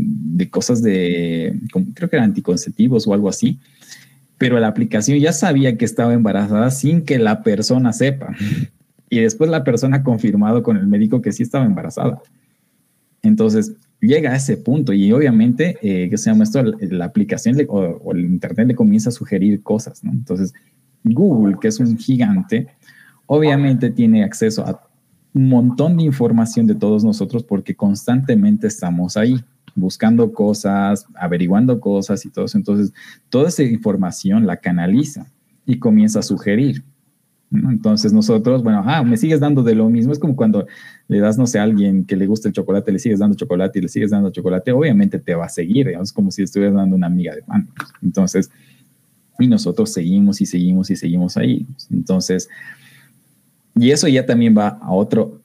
cosas 0.51 0.83
de, 0.83 1.59
creo 1.95 2.11
que 2.11 2.17
eran 2.17 2.29
anticonceptivos 2.29 3.07
o 3.07 3.15
algo 3.15 3.31
así, 3.31 3.59
pero 4.37 4.61
la 4.61 4.69
aplicación 4.69 5.19
ya 5.19 5.33
sabía 5.33 5.79
que 5.79 5.87
estaba 5.87 6.13
embarazada 6.13 6.71
sin 6.71 7.03
que 7.03 7.19
la 7.19 7.43
persona 7.43 7.93
sepa. 7.93 8.35
Y 9.09 9.21
después 9.21 9.49
la 9.49 9.63
persona 9.63 9.99
ha 9.99 10.03
confirmado 10.03 10.65
con 10.65 10.77
el 10.77 10.89
médico 10.89 11.23
que 11.23 11.31
sí 11.31 11.45
estaba 11.45 11.65
embarazada. 11.65 12.21
Entonces, 13.23 13.77
llega 14.01 14.33
a 14.33 14.37
ese 14.37 14.57
punto 14.57 14.93
y 14.93 15.13
obviamente, 15.13 15.79
eh, 15.81 16.11
¿qué 16.11 16.19
se 16.19 16.29
llama 16.29 16.43
esto? 16.43 16.61
La, 16.61 17.05
aplicación 17.05 17.57
o, 17.69 17.79
o, 17.79 18.13
el 18.13 18.25
Internet 18.25 18.67
le 18.67 18.75
comienza 18.75 19.11
a 19.11 19.13
sugerir 19.13 19.63
cosas, 19.63 20.03
¿no? 20.03 20.11
Entonces, 20.11 20.53
Google, 21.05 21.55
que 21.61 21.69
es 21.69 21.79
un 21.79 21.97
gigante, 21.97 22.67
obviamente 23.27 23.91
tiene 23.91 24.25
acceso 24.25 24.67
a 24.67 24.86
un 25.37 25.51
montón 25.51 25.99
de 25.99 26.05
información 26.05 26.67
de 26.67 26.75
todos 26.75 27.05
nosotros 27.05 27.45
porque 27.45 27.75
constantemente 27.75 28.67
estamos 28.67 29.19
ahí 29.19 29.39
buscando 29.75 30.33
cosas, 30.33 31.07
averiguando 31.15 31.79
cosas 31.79 32.25
y 32.25 32.31
todo 32.31 32.47
eso. 32.47 32.57
Entonces, 32.57 32.95
toda 33.29 33.51
esa 33.51 33.63
información 33.63 34.47
la 34.47 34.57
canaliza 34.57 35.27
y 35.67 35.79
comienza 35.79 36.21
a 36.21 36.23
sugerir. 36.23 36.83
Entonces 37.53 38.15
nosotros, 38.15 38.63
bueno, 38.63 38.83
ah, 38.87 39.03
me 39.05 39.19
sigues 39.19 39.39
dando 39.39 39.63
de 39.63 39.75
lo 39.75 39.91
mismo. 39.91 40.11
Es 40.11 40.19
como 40.19 40.35
cuando 40.35 40.67
le 41.07 41.21
das, 41.21 41.37
no 41.37 41.47
sé, 41.47 41.59
a 41.59 41.65
alguien 41.65 42.07
que 42.07 42.17
le 42.17 42.27
gusta 42.27 42.49
el 42.49 42.55
chocolate, 42.55 42.91
le 42.91 42.99
sigues 42.99 43.19
dando 43.19 43.37
chocolate 43.37 43.79
y 43.79 43.83
le 43.83 43.89
sigues 43.89 44.13
dando 44.13 44.31
chocolate, 44.31 44.73
obviamente 44.73 45.19
te 45.19 45.35
va 45.35 45.45
a 45.45 45.51
seguir, 45.51 45.89
es 45.89 46.15
como 46.15 46.31
si 46.31 46.45
estuvieras 46.45 46.75
dando 46.75 46.97
una 46.97 47.09
amiga 47.09 47.35
de 47.35 47.43
pan. 47.43 47.69
Entonces, 48.03 48.51
y 49.39 49.49
nosotros 49.49 49.93
seguimos 49.93 50.41
y 50.41 50.47
seguimos 50.47 50.91
y 50.91 50.97
seguimos 50.97 51.37
ahí. 51.37 51.67
Entonces, 51.91 52.49
y 53.77 53.91
eso 53.91 54.09
ya 54.09 54.25
también 54.27 54.57
va 54.57 54.79
a 54.81 54.93
otro 54.93 55.43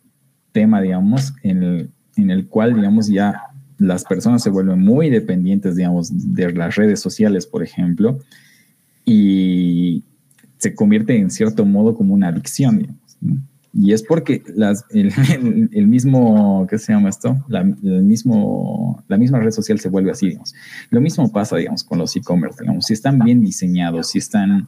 tema, 0.52 0.82
digamos, 0.82 1.34
en 1.44 1.64
el, 1.64 1.92
en 2.16 2.32
el 2.32 2.48
cual, 2.48 2.76
digamos, 2.76 3.08
ya 3.08 3.44
las 3.78 4.04
personas 4.04 4.44
se 4.44 4.50
vuelven 4.50 4.80
muy 4.80 5.10
dependientes, 5.10 5.76
digamos, 5.76 6.34
de 6.34 6.54
las 6.54 6.76
redes 6.76 7.00
sociales, 7.00 7.46
por 7.46 7.64
ejemplo, 7.64 8.20
y 9.06 10.04
se 10.58 10.76
convierte 10.76 11.18
en 11.18 11.30
cierto 11.32 11.66
modo 11.66 11.96
como 11.96 12.14
una 12.14 12.28
adicción, 12.28 12.78
digamos. 12.78 13.18
Y 13.74 13.94
es 13.94 14.04
porque 14.04 14.44
el, 14.92 15.88
mismo, 15.88 16.68
¿qué 16.70 16.78
se 16.78 16.92
llama 16.92 17.10
esto? 17.10 17.44
La, 17.48 17.62
el 17.62 18.04
mismo, 18.04 19.02
la 19.08 19.18
misma 19.18 19.40
red 19.40 19.52
social 19.52 19.80
se 19.80 19.88
vuelve 19.88 20.12
así, 20.12 20.28
digamos. 20.28 20.54
Lo 20.90 21.00
mismo 21.00 21.32
pasa, 21.32 21.56
digamos, 21.56 21.84
con 21.84 21.98
los 21.98 22.16
e-commerce, 22.16 22.58
digamos. 22.62 22.86
Si 22.86 22.94
están 22.94 23.20
bien 23.20 23.40
diseñados, 23.40 24.10
si 24.10 24.18
están 24.18 24.68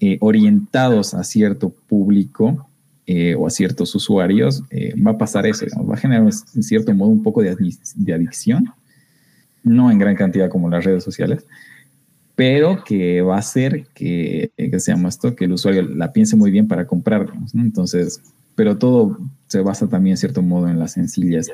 eh, 0.00 0.18
orientados 0.20 1.14
a 1.14 1.24
cierto 1.24 1.70
público, 1.70 2.67
eh, 3.10 3.34
o 3.34 3.46
a 3.46 3.50
ciertos 3.50 3.94
usuarios, 3.94 4.62
eh, 4.68 4.92
va 5.00 5.12
a 5.12 5.16
pasar 5.16 5.46
eso, 5.46 5.64
va 5.82 5.94
a 5.94 5.96
generar 5.96 6.24
en 6.24 6.62
cierto 6.62 6.92
modo 6.92 7.08
un 7.08 7.22
poco 7.22 7.40
de, 7.40 7.56
adicción, 8.12 8.66
no 9.62 9.90
en 9.90 9.98
gran 9.98 10.14
cantidad 10.14 10.50
como 10.50 10.68
las 10.68 10.84
redes 10.84 11.04
sociales, 11.04 11.46
pero 12.34 12.84
que 12.84 13.22
va 13.22 13.36
a 13.36 13.38
hacer 13.38 13.86
que, 13.94 14.52
que 14.58 14.78
se 14.78 14.92
llama 14.92 15.08
que 15.34 15.46
el 15.46 15.52
usuario 15.52 15.84
la 15.84 16.12
piense 16.12 16.36
muy 16.36 16.50
bien 16.50 16.68
para 16.68 16.86
comprar, 16.86 17.32
entonces, 17.54 18.20
pero 18.54 18.76
todo 18.76 19.16
se 19.46 19.62
basa 19.62 19.88
también 19.88 20.12
en 20.12 20.18
cierto 20.18 20.42
modo 20.42 20.68
en 20.68 20.78
las 20.78 20.92
sencillas. 20.92 21.48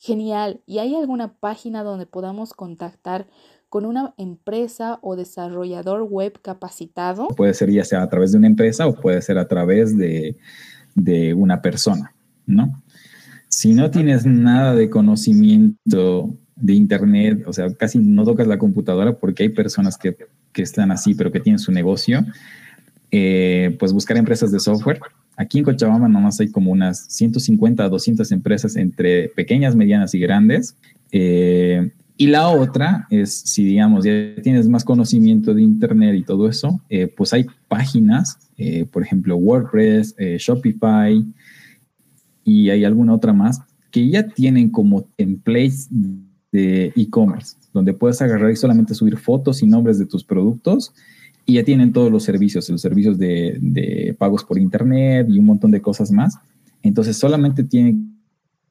Genial. 0.00 0.62
¿Y 0.66 0.78
hay 0.78 0.96
alguna 0.96 1.34
página 1.34 1.84
donde 1.84 2.06
podamos 2.06 2.54
contactar 2.54 3.28
con 3.72 3.86
una 3.86 4.12
empresa 4.18 4.98
o 5.00 5.16
desarrollador 5.16 6.02
web 6.02 6.38
capacitado? 6.42 7.28
Puede 7.28 7.54
ser 7.54 7.70
ya 7.70 7.86
sea 7.86 8.02
a 8.02 8.08
través 8.10 8.30
de 8.30 8.36
una 8.36 8.46
empresa 8.46 8.86
o 8.86 8.94
puede 8.94 9.22
ser 9.22 9.38
a 9.38 9.48
través 9.48 9.96
de, 9.96 10.36
de 10.94 11.32
una 11.32 11.62
persona, 11.62 12.12
¿no? 12.44 12.82
Si 13.48 13.72
no 13.72 13.90
tienes 13.90 14.26
nada 14.26 14.74
de 14.74 14.90
conocimiento 14.90 16.36
de 16.54 16.74
Internet, 16.74 17.44
o 17.46 17.54
sea, 17.54 17.72
casi 17.72 17.98
no 17.98 18.24
tocas 18.24 18.46
la 18.46 18.58
computadora 18.58 19.14
porque 19.14 19.44
hay 19.44 19.48
personas 19.48 19.96
que, 19.96 20.18
están 20.54 20.90
así, 20.90 21.14
pero 21.14 21.32
que 21.32 21.40
tienen 21.40 21.58
su 21.58 21.72
negocio, 21.72 22.26
eh, 23.10 23.74
pues 23.78 23.94
buscar 23.94 24.18
empresas 24.18 24.52
de 24.52 24.60
software. 24.60 25.00
Aquí 25.38 25.60
en 25.60 25.64
Cochabamba 25.64 26.08
nomás 26.08 26.38
hay 26.40 26.50
como 26.50 26.72
unas 26.72 27.06
150 27.08 27.82
a 27.82 27.88
200 27.88 28.32
empresas 28.32 28.76
entre 28.76 29.30
pequeñas, 29.30 29.74
medianas 29.74 30.12
y 30.12 30.18
grandes. 30.18 30.76
Eh, 31.10 31.90
y 32.16 32.26
la 32.26 32.48
otra 32.48 33.06
es, 33.10 33.32
si 33.32 33.64
digamos, 33.64 34.04
ya 34.04 34.34
tienes 34.42 34.68
más 34.68 34.84
conocimiento 34.84 35.54
de 35.54 35.62
Internet 35.62 36.14
y 36.14 36.22
todo 36.22 36.48
eso, 36.48 36.80
eh, 36.88 37.12
pues 37.16 37.32
hay 37.32 37.46
páginas, 37.68 38.38
eh, 38.58 38.86
por 38.90 39.02
ejemplo, 39.02 39.36
WordPress, 39.36 40.14
eh, 40.18 40.36
Shopify 40.38 41.24
y 42.44 42.70
hay 42.70 42.84
alguna 42.84 43.14
otra 43.14 43.32
más 43.32 43.60
que 43.90 44.08
ya 44.08 44.28
tienen 44.28 44.70
como 44.70 45.02
templates 45.16 45.88
de 46.50 46.92
e-commerce, 46.96 47.56
donde 47.72 47.94
puedes 47.94 48.20
agarrar 48.20 48.50
y 48.50 48.56
solamente 48.56 48.94
subir 48.94 49.16
fotos 49.16 49.62
y 49.62 49.66
nombres 49.66 49.98
de 49.98 50.06
tus 50.06 50.22
productos 50.24 50.92
y 51.44 51.54
ya 51.54 51.64
tienen 51.64 51.92
todos 51.92 52.12
los 52.12 52.22
servicios, 52.24 52.68
los 52.68 52.80
servicios 52.80 53.18
de, 53.18 53.58
de 53.60 54.14
pagos 54.18 54.44
por 54.44 54.58
Internet 54.58 55.26
y 55.30 55.38
un 55.38 55.46
montón 55.46 55.70
de 55.70 55.80
cosas 55.80 56.10
más. 56.10 56.36
Entonces 56.82 57.16
solamente 57.16 57.64
tienen 57.64 58.16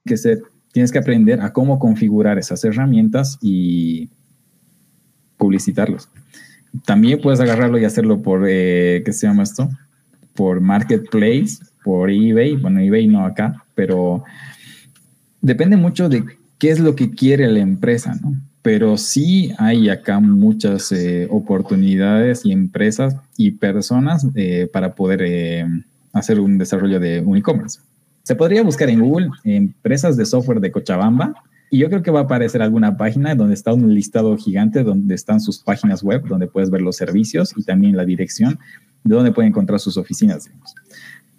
que 0.05 0.17
ser 0.17 0.41
tienes 0.71 0.91
que 0.91 0.99
aprender 0.99 1.41
a 1.41 1.53
cómo 1.53 1.79
configurar 1.79 2.37
esas 2.37 2.63
herramientas 2.63 3.37
y 3.41 4.09
publicitarlos. 5.37 6.09
También 6.85 7.19
puedes 7.21 7.39
agarrarlo 7.39 7.77
y 7.77 7.85
hacerlo 7.85 8.21
por, 8.21 8.45
eh, 8.47 9.01
¿qué 9.05 9.11
se 9.11 9.27
llama 9.27 9.43
esto? 9.43 9.69
por 10.35 10.61
Marketplace, 10.61 11.57
por 11.83 12.09
eBay, 12.09 12.55
bueno, 12.55 12.79
eBay 12.79 13.07
no 13.07 13.25
acá, 13.25 13.63
pero 13.75 14.23
depende 15.41 15.77
mucho 15.77 16.09
de 16.09 16.23
qué 16.57 16.69
es 16.69 16.79
lo 16.79 16.95
que 16.95 17.11
quiere 17.11 17.47
la 17.47 17.59
empresa, 17.59 18.15
¿no? 18.21 18.33
Pero 18.61 18.97
sí 18.97 19.51
hay 19.57 19.89
acá 19.89 20.19
muchas 20.19 20.91
eh, 20.91 21.27
oportunidades 21.31 22.45
y 22.45 22.51
empresas 22.51 23.15
y 23.35 23.51
personas 23.51 24.27
eh, 24.35 24.69
para 24.71 24.93
poder 24.93 25.65
hacer 26.13 26.39
un 26.39 26.59
desarrollo 26.59 26.99
de 26.99 27.21
un 27.21 27.37
e-commerce. 27.37 27.79
Se 28.23 28.35
podría 28.35 28.63
buscar 28.63 28.89
en 28.89 29.01
Google 29.01 29.29
empresas 29.43 30.17
de 30.17 30.25
software 30.25 30.59
de 30.59 30.71
Cochabamba 30.71 31.33
y 31.69 31.79
yo 31.79 31.89
creo 31.89 32.03
que 32.03 32.11
va 32.11 32.21
a 32.21 32.23
aparecer 32.23 32.61
alguna 32.61 32.97
página 32.97 33.33
donde 33.35 33.53
está 33.53 33.73
un 33.73 33.93
listado 33.93 34.35
gigante 34.37 34.83
donde 34.83 35.15
están 35.15 35.39
sus 35.39 35.59
páginas 35.59 36.03
web, 36.03 36.23
donde 36.27 36.47
puedes 36.47 36.69
ver 36.69 36.81
los 36.81 36.95
servicios 36.95 37.53
y 37.55 37.63
también 37.63 37.95
la 37.95 38.05
dirección 38.05 38.59
de 39.03 39.15
donde 39.15 39.31
pueden 39.31 39.49
encontrar 39.49 39.79
sus 39.79 39.97
oficinas. 39.97 40.45
Digamos. 40.45 40.75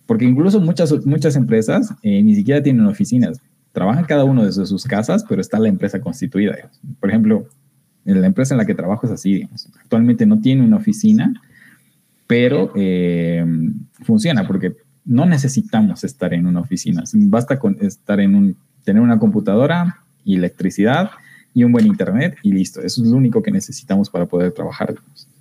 Porque 0.06 0.24
incluso 0.24 0.60
muchas, 0.60 1.06
muchas 1.06 1.36
empresas 1.36 1.94
ni 2.02 2.34
siquiera 2.34 2.62
tienen 2.62 2.86
oficinas 2.86 3.40
trabajan 3.72 4.04
cada 4.04 4.24
uno 4.24 4.44
desde 4.44 4.66
sus 4.66 4.84
casas, 4.84 5.24
pero 5.28 5.40
está 5.40 5.58
la 5.58 5.68
empresa 5.68 6.00
constituida. 6.00 6.70
Por 7.00 7.08
ejemplo, 7.08 7.46
la 8.04 8.26
empresa 8.26 8.54
en 8.54 8.58
la 8.58 8.66
que 8.66 8.74
trabajo 8.74 9.06
es 9.06 9.12
así, 9.12 9.48
actualmente 9.80 10.26
no 10.26 10.40
tiene 10.40 10.62
una 10.62 10.76
oficina, 10.76 11.32
pero 12.26 12.72
eh, 12.76 13.44
funciona 14.02 14.46
porque 14.46 14.74
no 15.04 15.26
necesitamos 15.26 16.04
estar 16.04 16.32
en 16.34 16.46
una 16.46 16.60
oficina, 16.60 17.02
basta 17.12 17.58
con 17.58 17.76
estar 17.80 18.20
en 18.20 18.34
un, 18.34 18.56
tener 18.84 19.02
una 19.02 19.18
computadora 19.18 19.98
y 20.24 20.36
electricidad 20.36 21.10
y 21.54 21.64
un 21.64 21.72
buen 21.72 21.86
internet 21.86 22.36
y 22.42 22.52
listo, 22.52 22.80
eso 22.80 23.02
es 23.02 23.08
lo 23.08 23.16
único 23.16 23.42
que 23.42 23.50
necesitamos 23.50 24.08
para 24.10 24.26
poder 24.26 24.52
trabajar. 24.52 24.94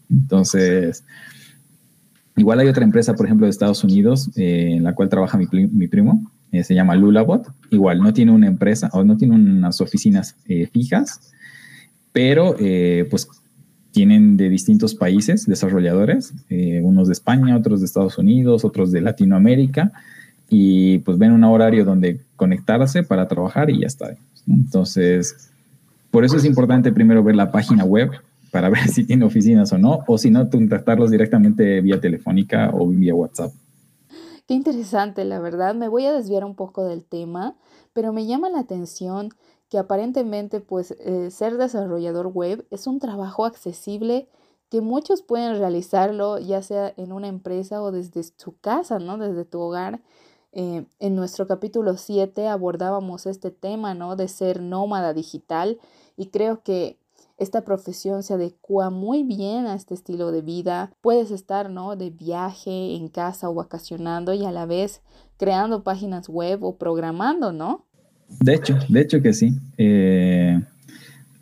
Entonces, 0.09 1.03
igual 2.35 2.59
hay 2.59 2.67
otra 2.67 2.83
empresa, 2.83 3.15
por 3.15 3.25
ejemplo, 3.25 3.45
de 3.45 3.51
Estados 3.51 3.83
Unidos, 3.83 4.29
eh, 4.35 4.73
en 4.77 4.83
la 4.83 4.93
cual 4.93 5.09
trabaja 5.09 5.37
mi, 5.37 5.47
mi 5.71 5.87
primo, 5.87 6.29
eh, 6.51 6.63
se 6.63 6.75
llama 6.75 6.95
Lulabot. 6.95 7.47
Igual, 7.69 7.99
no 8.01 8.13
tiene 8.13 8.31
una 8.31 8.47
empresa 8.47 8.89
o 8.93 9.03
no 9.03 9.15
tiene 9.15 9.35
unas 9.35 9.79
oficinas 9.79 10.35
eh, 10.47 10.67
fijas, 10.67 11.31
pero 12.11 12.57
pues 13.09 13.29
tienen 13.91 14.37
de 14.37 14.49
distintos 14.49 14.95
países 14.95 15.45
desarrolladores, 15.45 16.33
unos 16.81 17.07
de 17.07 17.13
España, 17.13 17.57
otros 17.57 17.81
de 17.81 17.85
Estados 17.85 18.17
Unidos, 18.17 18.63
otros 18.63 18.91
de 18.91 19.01
Latinoamérica, 19.01 19.91
y 20.49 20.99
pues 20.99 21.17
ven 21.17 21.31
un 21.31 21.43
horario 21.43 21.85
donde 21.85 22.19
conectarse 22.35 23.03
para 23.03 23.27
trabajar 23.27 23.69
y 23.69 23.81
ya 23.81 23.87
está. 23.87 24.15
Entonces, 24.47 25.51
por 26.09 26.25
eso 26.25 26.37
es 26.37 26.45
importante 26.45 26.91
primero 26.91 27.23
ver 27.23 27.35
la 27.35 27.51
página 27.51 27.85
web 27.85 28.11
para 28.51 28.69
ver 28.69 28.87
si 28.89 29.05
tiene 29.05 29.25
oficinas 29.25 29.71
o 29.73 29.77
no, 29.77 30.03
o 30.07 30.17
si 30.17 30.29
no, 30.29 30.49
contactarlos 30.49 31.09
directamente 31.09 31.81
vía 31.81 31.99
telefónica 31.99 32.69
o 32.73 32.87
vía 32.87 33.15
WhatsApp. 33.15 33.53
Qué 34.47 34.53
interesante, 34.53 35.23
la 35.23 35.39
verdad. 35.39 35.73
Me 35.73 35.87
voy 35.87 36.05
a 36.05 36.11
desviar 36.11 36.43
un 36.43 36.55
poco 36.55 36.83
del 36.83 37.05
tema, 37.05 37.55
pero 37.93 38.11
me 38.11 38.25
llama 38.25 38.49
la 38.49 38.59
atención 38.59 39.29
que 39.71 39.77
aparentemente 39.77 40.59
pues 40.59 40.91
eh, 40.91 41.31
ser 41.31 41.57
desarrollador 41.57 42.27
web 42.27 42.67
es 42.71 42.87
un 42.87 42.99
trabajo 42.99 43.45
accesible 43.45 44.27
que 44.69 44.81
muchos 44.81 45.21
pueden 45.21 45.57
realizarlo 45.57 46.39
ya 46.39 46.61
sea 46.61 46.93
en 46.97 47.13
una 47.13 47.29
empresa 47.29 47.81
o 47.81 47.93
desde 47.93 48.21
su 48.21 48.59
casa, 48.59 48.99
¿no? 48.99 49.17
Desde 49.17 49.45
tu 49.45 49.61
hogar. 49.61 50.01
Eh, 50.51 50.85
en 50.99 51.15
nuestro 51.15 51.47
capítulo 51.47 51.95
7 51.95 52.49
abordábamos 52.49 53.25
este 53.25 53.49
tema, 53.49 53.93
¿no? 53.93 54.17
De 54.17 54.27
ser 54.27 54.61
nómada 54.61 55.13
digital 55.13 55.79
y 56.17 56.27
creo 56.27 56.63
que 56.63 56.99
esta 57.37 57.61
profesión 57.61 58.23
se 58.23 58.33
adecua 58.33 58.89
muy 58.89 59.23
bien 59.23 59.67
a 59.67 59.75
este 59.75 59.93
estilo 59.93 60.33
de 60.33 60.41
vida. 60.41 60.91
Puedes 60.99 61.31
estar, 61.31 61.69
¿no? 61.69 61.95
De 61.95 62.09
viaje, 62.09 62.95
en 62.95 63.07
casa 63.07 63.49
o 63.49 63.53
vacacionando 63.53 64.33
y 64.33 64.43
a 64.43 64.51
la 64.51 64.65
vez 64.65 65.01
creando 65.37 65.85
páginas 65.85 66.27
web 66.27 66.61
o 66.61 66.75
programando, 66.75 67.53
¿no? 67.53 67.85
De 68.39 68.55
hecho, 68.55 68.77
de 68.87 69.01
hecho 69.01 69.21
que 69.21 69.33
sí. 69.33 69.53
Eh, 69.77 70.59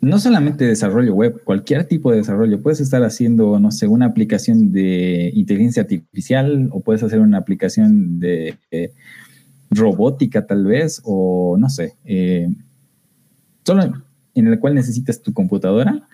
no 0.00 0.18
solamente 0.18 0.64
desarrollo 0.64 1.14
web, 1.14 1.42
cualquier 1.44 1.84
tipo 1.84 2.10
de 2.10 2.18
desarrollo. 2.18 2.62
Puedes 2.62 2.80
estar 2.80 3.02
haciendo, 3.04 3.60
no 3.60 3.70
sé, 3.70 3.86
una 3.86 4.06
aplicación 4.06 4.72
de 4.72 5.30
inteligencia 5.34 5.82
artificial 5.82 6.68
o 6.72 6.80
puedes 6.80 7.02
hacer 7.02 7.20
una 7.20 7.38
aplicación 7.38 8.18
de 8.18 8.56
eh, 8.70 8.92
robótica 9.70 10.46
tal 10.46 10.64
vez 10.64 11.02
o 11.04 11.56
no 11.58 11.68
sé. 11.68 11.94
Eh, 12.04 12.48
solo 13.64 14.02
en 14.34 14.46
el 14.46 14.58
cual 14.58 14.74
necesitas 14.74 15.20
tu 15.20 15.32
computadora 15.32 16.08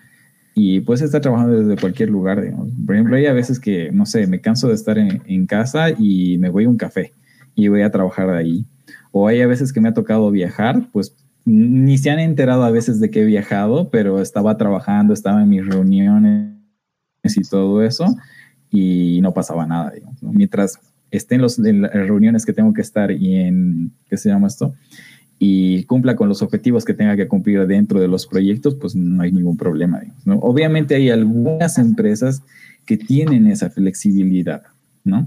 y 0.54 0.80
puedes 0.80 1.02
estar 1.02 1.20
trabajando 1.20 1.62
desde 1.62 1.80
cualquier 1.80 2.08
lugar. 2.08 2.42
Por 2.86 2.94
ejemplo, 2.94 3.16
hay 3.16 3.26
a 3.26 3.32
veces 3.32 3.60
que, 3.60 3.92
no 3.92 4.06
sé, 4.06 4.26
me 4.26 4.40
canso 4.40 4.68
de 4.68 4.74
estar 4.74 4.98
en, 4.98 5.46
casa 5.46 5.90
y 5.90 6.38
me 6.38 6.48
voy 6.48 6.64
a 6.64 6.68
un 6.68 6.78
café 6.78 7.12
y 7.54 7.68
voy 7.68 7.82
a 7.82 7.90
trabajar 7.90 8.30
ahí. 8.30 8.64
O 9.18 9.28
hay 9.28 9.40
a 9.40 9.46
veces 9.46 9.72
que 9.72 9.80
me 9.80 9.88
ha 9.88 9.94
tocado 9.94 10.30
viajar, 10.30 10.88
pues 10.92 11.16
ni 11.46 11.96
se 11.96 12.10
han 12.10 12.18
enterado 12.18 12.64
a 12.64 12.70
veces 12.70 13.00
de 13.00 13.10
que 13.10 13.22
he 13.22 13.24
viajado, 13.24 13.88
pero 13.88 14.20
estaba 14.20 14.58
trabajando, 14.58 15.14
estaba 15.14 15.42
en 15.42 15.48
mis 15.48 15.64
reuniones 15.64 16.52
y 17.24 17.48
todo 17.48 17.82
eso 17.82 18.14
y 18.70 19.20
no 19.22 19.32
pasaba 19.32 19.64
nada. 19.64 19.94
Mientras 20.20 20.78
esté 21.10 21.36
en, 21.36 21.80
las 21.80 21.92
reuniones 21.94 22.44
que 22.44 22.52
tengo 22.52 22.74
que 22.74 22.82
estar 22.82 23.10
y 23.10 23.36
en, 23.36 23.90
¿qué 24.10 24.18
se 24.18 24.28
llama 24.28 24.48
esto? 24.48 24.74
y 25.38 25.84
cumpla 25.84 26.14
con 26.14 26.28
los 26.28 26.42
objetivos 26.42 26.84
que 26.84 26.94
tenga 26.94 27.16
que 27.16 27.28
cumplir 27.28 27.66
dentro 27.66 28.00
de 28.00 28.08
los 28.08 28.26
proyectos, 28.26 28.74
pues 28.74 28.94
no 28.94 29.22
hay 29.22 29.32
ningún 29.32 29.56
problema. 29.56 30.02
Obviamente 30.26 30.94
hay 30.94 31.08
algunas 31.08 31.78
empresas 31.78 32.42
que 32.84 32.98
tienen 32.98 33.46
esa 33.46 33.70
flexibilidad, 33.70 34.62
¿no? 35.04 35.26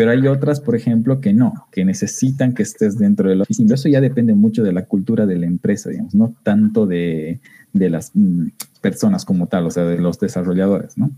Pero 0.00 0.12
hay 0.12 0.26
otras, 0.28 0.60
por 0.60 0.74
ejemplo, 0.74 1.20
que 1.20 1.34
no, 1.34 1.66
que 1.70 1.84
necesitan 1.84 2.54
que 2.54 2.62
estés 2.62 2.96
dentro 2.96 3.28
de 3.28 3.36
la 3.36 3.42
oficina. 3.42 3.74
Eso 3.74 3.86
ya 3.90 4.00
depende 4.00 4.32
mucho 4.32 4.62
de 4.62 4.72
la 4.72 4.86
cultura 4.86 5.26
de 5.26 5.36
la 5.36 5.44
empresa, 5.44 5.90
digamos, 5.90 6.14
no 6.14 6.34
tanto 6.42 6.86
de, 6.86 7.38
de 7.74 7.90
las 7.90 8.12
mm, 8.14 8.46
personas 8.80 9.26
como 9.26 9.46
tal, 9.46 9.66
o 9.66 9.70
sea, 9.70 9.84
de 9.84 9.98
los 9.98 10.18
desarrolladores, 10.18 10.96
¿no? 10.96 11.10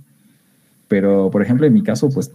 Pero, 0.88 1.30
por 1.30 1.42
ejemplo, 1.42 1.64
en 1.64 1.74
mi 1.74 1.84
caso, 1.84 2.10
pues, 2.10 2.32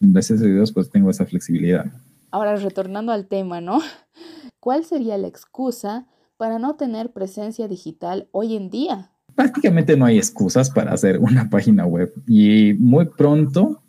gracias 0.00 0.40
a 0.40 0.46
Dios, 0.46 0.72
pues 0.72 0.88
tengo 0.88 1.10
esa 1.10 1.26
flexibilidad. 1.26 1.84
Ahora, 2.30 2.56
retornando 2.56 3.12
al 3.12 3.26
tema, 3.26 3.60
¿no? 3.60 3.80
¿Cuál 4.60 4.82
sería 4.82 5.18
la 5.18 5.26
excusa 5.26 6.06
para 6.38 6.58
no 6.58 6.76
tener 6.76 7.12
presencia 7.12 7.68
digital 7.68 8.28
hoy 8.32 8.56
en 8.56 8.70
día? 8.70 9.10
Prácticamente 9.34 9.94
no 9.94 10.06
hay 10.06 10.16
excusas 10.16 10.70
para 10.70 10.94
hacer 10.94 11.18
una 11.18 11.50
página 11.50 11.84
web 11.84 12.14
y 12.26 12.72
muy 12.78 13.04
pronto 13.04 13.82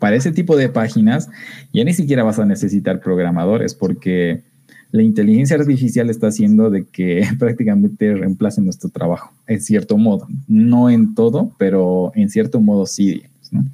para 0.00 0.16
ese 0.16 0.32
tipo 0.32 0.56
de 0.56 0.68
páginas 0.68 1.28
ya 1.72 1.84
ni 1.84 1.94
siquiera 1.94 2.24
vas 2.24 2.40
a 2.40 2.44
necesitar 2.44 2.98
programadores 2.98 3.74
porque 3.76 4.42
la 4.92 5.02
inteligencia 5.02 5.56
artificial 5.56 6.10
está 6.10 6.28
haciendo 6.28 6.70
de 6.70 6.84
que 6.84 7.24
prácticamente 7.38 8.14
reemplace 8.14 8.60
nuestro 8.60 8.90
trabajo, 8.90 9.32
en 9.46 9.60
cierto 9.60 9.96
modo. 9.96 10.26
No 10.48 10.90
en 10.90 11.14
todo, 11.14 11.52
pero 11.58 12.10
en 12.16 12.28
cierto 12.28 12.60
modo 12.60 12.86
sí, 12.86 13.22
¿no? 13.52 13.64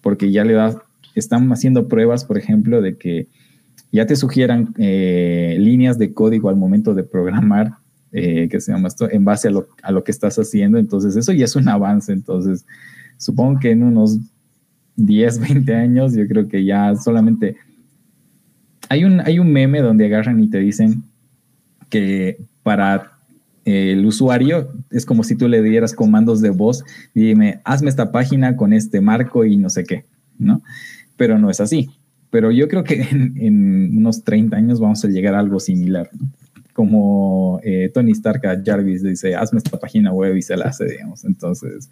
Porque 0.00 0.30
ya 0.30 0.44
le 0.44 0.52
da, 0.52 0.80
están 1.14 1.50
haciendo 1.52 1.88
pruebas, 1.88 2.24
por 2.24 2.38
ejemplo, 2.38 2.80
de 2.80 2.96
que 2.96 3.26
ya 3.90 4.06
te 4.06 4.14
sugieran 4.14 4.72
eh, 4.78 5.56
líneas 5.58 5.98
de 5.98 6.14
código 6.14 6.48
al 6.48 6.56
momento 6.56 6.94
de 6.94 7.02
programar, 7.02 7.72
eh, 8.12 8.48
que 8.48 8.60
se 8.60 8.72
llama 8.72 8.88
esto, 8.88 9.10
en 9.10 9.24
base 9.24 9.48
a 9.48 9.50
lo, 9.50 9.68
a 9.82 9.90
lo, 9.90 10.04
que 10.04 10.12
estás 10.12 10.38
haciendo. 10.38 10.78
Entonces, 10.78 11.16
eso 11.16 11.32
ya 11.32 11.44
es 11.44 11.56
un 11.56 11.68
avance. 11.68 12.12
Entonces, 12.12 12.64
supongo 13.18 13.58
que 13.58 13.72
en 13.72 13.82
unos 13.82 14.18
10, 15.06 15.40
20 15.40 15.74
años, 15.74 16.14
yo 16.14 16.26
creo 16.26 16.48
que 16.48 16.64
ya 16.64 16.94
solamente... 16.96 17.56
Hay 18.88 19.04
un, 19.04 19.20
hay 19.20 19.38
un 19.38 19.52
meme 19.52 19.80
donde 19.80 20.06
agarran 20.06 20.40
y 20.40 20.48
te 20.48 20.58
dicen 20.58 21.04
que 21.88 22.38
para 22.62 23.12
el 23.64 24.04
usuario 24.04 24.72
es 24.90 25.06
como 25.06 25.22
si 25.22 25.36
tú 25.36 25.46
le 25.46 25.62
dieras 25.62 25.94
comandos 25.94 26.40
de 26.40 26.50
voz, 26.50 26.84
dime, 27.14 27.60
hazme 27.64 27.88
esta 27.88 28.10
página 28.10 28.56
con 28.56 28.72
este 28.72 29.00
marco 29.00 29.44
y 29.44 29.56
no 29.56 29.70
sé 29.70 29.84
qué, 29.84 30.04
¿no? 30.38 30.60
Pero 31.16 31.38
no 31.38 31.50
es 31.50 31.60
así 31.60 31.90
pero 32.30 32.50
yo 32.50 32.68
creo 32.68 32.84
que 32.84 33.02
en, 33.10 33.96
unos 33.96 34.24
30 34.24 34.56
años 34.56 34.80
vamos 34.80 35.04
a 35.04 35.08
llegar 35.08 35.34
a 35.34 35.40
algo 35.40 35.60
similar, 35.60 36.08
como 36.72 37.60
eh, 37.62 37.90
Tony 37.92 38.12
Stark 38.12 38.46
a 38.46 38.62
Jarvis 38.64 39.02
dice, 39.02 39.34
hazme 39.34 39.58
esta 39.58 39.78
página 39.78 40.12
web 40.12 40.36
y 40.36 40.42
se 40.42 40.56
la 40.56 40.66
hace, 40.66 40.86
digamos. 40.86 41.24
Entonces, 41.24 41.90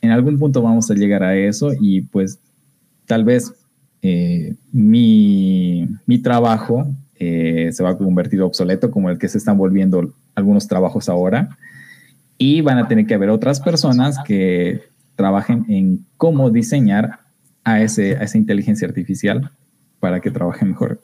en 0.00 0.10
algún 0.10 0.38
punto 0.38 0.62
vamos 0.62 0.90
a 0.90 0.94
llegar 0.94 1.22
a 1.22 1.36
eso 1.36 1.72
y 1.80 2.02
pues 2.02 2.38
tal 3.06 3.24
vez 3.24 3.52
eh, 4.02 4.54
mi, 4.72 5.88
mi, 6.06 6.18
trabajo 6.18 6.86
eh, 7.18 7.70
se 7.72 7.82
va 7.82 7.90
a 7.90 7.98
convertir 7.98 8.42
obsoleto 8.42 8.90
como 8.90 9.10
el 9.10 9.18
que 9.18 9.28
se 9.28 9.38
están 9.38 9.58
volviendo 9.58 10.14
algunos 10.34 10.68
trabajos 10.68 11.08
ahora 11.08 11.56
y 12.38 12.60
van 12.60 12.78
a 12.78 12.88
tener 12.88 13.06
que 13.06 13.14
haber 13.14 13.30
otras 13.30 13.60
personas 13.60 14.18
que 14.24 14.82
trabajen 15.14 15.64
en 15.68 16.06
cómo 16.16 16.50
diseñar 16.50 17.20
a, 17.64 17.80
ese, 17.80 18.16
a 18.16 18.22
esa 18.24 18.38
inteligencia 18.38 18.86
artificial 18.86 19.50
para 19.98 20.20
que 20.20 20.30
trabaje 20.30 20.64
mejor. 20.64 21.00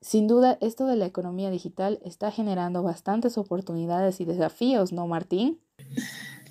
Sin 0.00 0.28
duda, 0.28 0.56
esto 0.60 0.86
de 0.86 0.94
la 0.94 1.06
economía 1.06 1.50
digital 1.50 1.98
está 2.04 2.30
generando 2.30 2.82
bastantes 2.82 3.36
oportunidades 3.38 4.20
y 4.20 4.24
desafíos, 4.24 4.92
¿no, 4.92 5.08
Martín? 5.08 5.58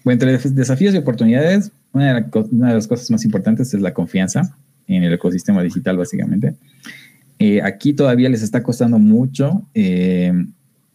Entre 0.06 0.38
desafíos 0.38 0.94
y 0.94 0.98
oportunidades, 0.98 1.72
una 1.91 2.22
de, 2.22 2.74
las 2.74 2.88
cosas 2.88 3.10
más 3.10 3.26
importantes 3.26 3.74
es 3.74 3.82
la 3.82 3.94
confianza. 3.94 4.56
en 4.88 5.04
el 5.04 5.13
ecosistema 5.13 5.63
digital, 5.63 5.98
básicamente. 5.98 6.56
Eh, 7.39 7.62
aquí 7.63 7.94
todavía 7.94 8.30
les 8.30 8.44
está 8.44 8.62
costando 8.62 9.00
mucho 9.00 9.68
eh, 9.74 10.32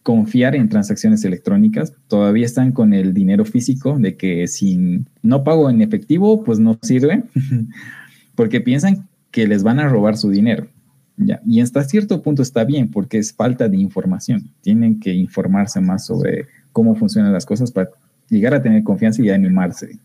confiar 0.02 0.54
en 0.54 0.68
transacciones 0.68 1.24
electrónicas. 1.24 1.92
Todavía 2.08 2.46
están 2.46 2.72
con 2.72 2.94
el 2.94 3.12
dinero 3.12 3.44
físico 3.44 3.98
de 3.98 4.16
que 4.16 4.46
si 4.46 5.04
no 5.22 5.44
pago 5.44 5.68
en 5.68 5.82
efectivo, 5.82 6.44
pues 6.44 6.58
no 6.58 6.78
sirve, 6.82 7.24
porque 8.34 8.60
piensan 8.60 9.08
que 9.30 9.46
les 9.46 9.62
van 9.62 9.80
a 9.80 9.88
robar 9.88 10.16
su 10.16 10.30
dinero. 10.30 10.68
Ya. 11.16 11.40
Y 11.46 11.60
hasta 11.60 11.84
cierto 11.84 12.22
punto 12.22 12.42
está 12.42 12.64
bien, 12.64 12.90
porque 12.90 13.18
es 13.18 13.34
falta 13.34 13.68
de 13.68 13.76
información. 13.76 14.50
Tienen 14.62 15.00
que 15.00 15.12
informarse 15.12 15.80
más 15.80 16.06
sobre 16.06 16.46
cómo 16.72 16.94
funcionan 16.94 17.32
las 17.32 17.44
cosas 17.44 17.70
para 17.70 17.90
llegar 18.30 18.54
a 18.54 18.62
tener 18.62 18.82
confianza 18.82 19.22
y 19.22 19.30
animarse. 19.30 19.98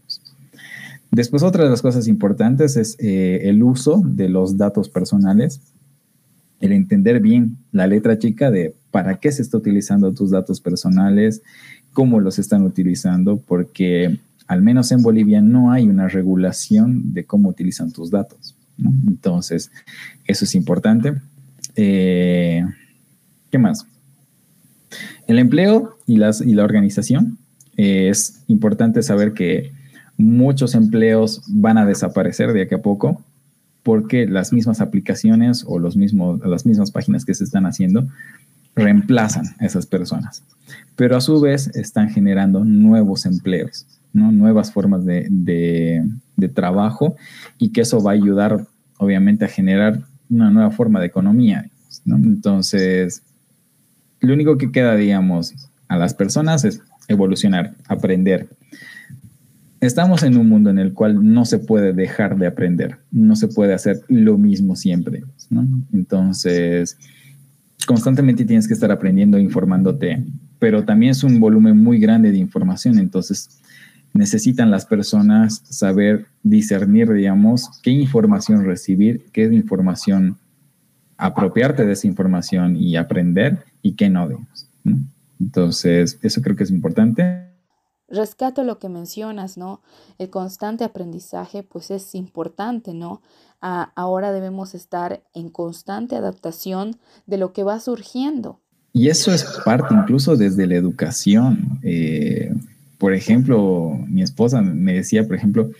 Después, 1.11 1.43
otra 1.43 1.63
de 1.63 1.69
las 1.69 1.81
cosas 1.81 2.07
importantes 2.07 2.75
es 2.75 2.97
eh, 2.99 3.41
el 3.43 3.63
uso 3.63 4.01
de 4.03 4.27
los 4.27 4.57
datos 4.57 4.89
personales, 4.89 5.61
el 6.59 6.71
entender 6.71 7.21
bien 7.21 7.57
la 7.71 7.87
letra 7.87 8.17
chica 8.17 8.51
de 8.51 8.73
para 8.91 9.19
qué 9.19 9.31
se 9.31 9.41
está 9.41 9.57
utilizando 9.57 10.13
tus 10.13 10.31
datos 10.31 10.59
personales, 10.59 11.41
cómo 11.93 12.19
los 12.19 12.39
están 12.39 12.63
utilizando, 12.63 13.37
porque 13.37 14.19
al 14.47 14.61
menos 14.61 14.91
en 14.91 15.01
Bolivia 15.01 15.41
no 15.41 15.71
hay 15.71 15.87
una 15.87 16.07
regulación 16.07 17.13
de 17.13 17.25
cómo 17.25 17.49
utilizan 17.49 17.91
tus 17.91 18.11
datos. 18.11 18.55
Entonces, 18.77 19.71
eso 20.25 20.45
es 20.45 20.55
importante. 20.55 21.13
Eh, 21.75 22.63
¿Qué 23.51 23.57
más? 23.57 23.85
El 25.27 25.39
empleo 25.39 25.97
y, 26.05 26.17
la 26.17 26.63
organización. 26.63 27.37
Eh, 27.77 28.09
es 28.09 28.43
importante 28.47 29.01
saber 29.03 29.33
que 29.33 29.71
muchos 30.17 30.75
empleos 30.75 31.41
van 31.47 31.77
a 31.77 31.85
desaparecer 31.85 32.53
de 32.53 32.63
aquí 32.63 32.75
a 32.75 32.81
poco 32.81 33.21
porque 33.83 34.25
las 34.25 34.51
mismas 34.51 34.81
aplicaciones 34.81 35.63
o 35.67 35.77
los 35.77 35.95
mismos, 35.95 36.39
las 36.45 36.65
mismas 36.65 36.91
páginas 36.91 37.25
que 37.25 37.33
se 37.33 37.43
están 37.43 37.65
haciendo 37.65 38.07
reemplazan 38.75 39.45
a 39.59 39.65
esas 39.65 39.85
personas. 39.85 40.43
Pero 40.95 41.15
a 41.15 41.21
su 41.21 41.39
vez 41.39 41.67
están 41.75 42.09
generando 42.09 42.65
nuevos 42.65 43.25
empleos, 43.25 43.85
¿no? 44.11 44.31
nuevas 44.31 44.71
formas 44.71 45.05
de, 45.05 45.27
de 45.29 46.49
trabajo 46.49 47.15
y 47.59 47.69
que 47.69 47.81
eso 47.81 48.01
va 48.01 48.11
a 48.11 48.15
ayudar 48.15 48.65
obviamente 48.97 49.45
a 49.45 49.49
generar 49.49 50.01
una 50.29 50.49
nueva 50.49 50.71
forma 50.71 50.99
de 50.99 51.07
economía. 51.07 51.69
¿no? 52.05 52.15
Entonces, 52.17 53.21
lo 54.19 54.33
único 54.33 54.57
que 54.57 54.71
queda, 54.71 54.95
digamos, 54.95 55.53
a 55.87 55.97
las 55.97 56.13
personas 56.13 56.63
es 56.65 56.81
evolucionar, 57.07 57.75
aprender. 57.87 58.47
Estamos 59.81 60.23
en 60.23 60.37
un 60.37 60.49
mundo 60.49 60.69
en 60.69 60.79
el 60.79 60.93
cual 60.93 61.33
no 61.33 61.45
se 61.45 61.59
puede 61.59 61.93
dejar 61.93 62.37
de 62.37 62.47
aprender, 62.47 62.97
no 63.11 63.35
se 63.35 63.47
puede 63.47 63.73
hacer 63.73 64.01
lo 64.07 64.37
mismo 64.37 64.75
siempre, 64.75 65.23
¿no? 65.49 65.67
Entonces, 65.93 66.97
constantemente 67.85 68.45
tienes 68.45 68.67
que 68.67 68.73
estar 68.73 68.91
aprendiendo, 68.91 69.37
informándote, 69.37 70.23
pero 70.59 70.83
también 70.83 71.11
es 71.11 71.23
un 71.23 71.39
volumen 71.39 71.77
muy 71.77 71.99
grande 71.99 72.31
de 72.31 72.37
información, 72.37 72.97
entonces 72.97 73.59
necesitan 74.13 74.71
las 74.71 74.85
personas 74.85 75.61
saber 75.69 76.25
discernir, 76.41 77.11
digamos, 77.11 77.69
qué 77.83 77.91
información 77.91 78.63
recibir, 78.65 79.25
qué 79.33 79.43
información 79.43 80.37
apropiarte 81.17 81.85
de 81.85 81.93
esa 81.93 82.07
información 82.07 82.75
y 82.77 82.95
aprender 82.95 83.65
y 83.81 83.93
qué 83.93 84.09
no, 84.09 84.27
digamos. 84.27 84.67
Entonces, 85.39 86.19
eso 86.21 86.41
creo 86.41 86.55
que 86.55 86.63
es 86.63 86.71
importante. 86.71 87.51
Rescato 88.07 88.63
lo 88.63 88.77
que 88.77 88.87
mencionas, 88.87 89.57
¿no? 89.57 89.81
El 90.19 90.29
constante 90.29 90.83
aprendizaje, 90.83 91.63
pues 91.63 91.91
es 91.91 92.15
importante, 92.15 92.93
¿no? 92.93 93.21
ahora 93.95 94.31
debemos 94.31 94.75
estar 94.75 95.23
en 95.33 95.49
constante 95.49 96.15
adaptación 96.15 96.97
de 97.25 97.39
lo 97.39 97.51
que 97.51 97.63
va 97.63 97.79
surgiendo. 97.79 98.61
Y 98.93 99.09
eso 99.09 99.33
es 99.33 99.43
parte 99.65 99.93
incluso 99.93 100.37
desde 100.37 100.67
la 100.67 100.75
educación. 100.75 101.79
Eh, 101.81 102.53
por 102.97 103.13
ejemplo, 103.13 103.97
mi 104.07 104.21
esposa 104.21 104.61
me 104.61 104.93
decía, 104.93 105.25
por 105.25 105.35
ejemplo, 105.35 105.71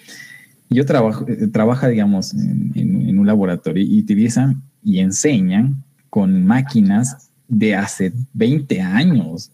yo 0.70 0.86
trabajo, 0.86 1.26
eh, 1.28 1.48
trabaja, 1.48 1.88
digamos, 1.88 2.34
en, 2.34 3.18
un 3.18 3.26
laboratorio 3.26 3.84
y 3.84 4.00
utilizan 4.00 4.64
y 4.84 5.00
enseñan 5.00 5.84
con 6.10 6.46
máquinas 6.46 7.30
de 7.48 7.76
hace 7.76 8.14
20 8.34 8.82
años. 8.82 9.52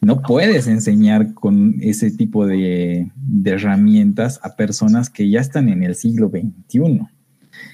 No 0.00 0.20
puedes 0.20 0.66
enseñar 0.66 1.32
con 1.34 1.76
ese 1.80 2.10
tipo 2.10 2.46
de, 2.46 3.10
herramientas 3.44 4.38
a 4.42 4.54
personas 4.56 5.08
que 5.08 5.30
ya 5.30 5.40
están 5.40 5.68
en 5.68 5.82
el 5.82 5.94
siglo 5.94 6.30
XXI, 6.30 7.00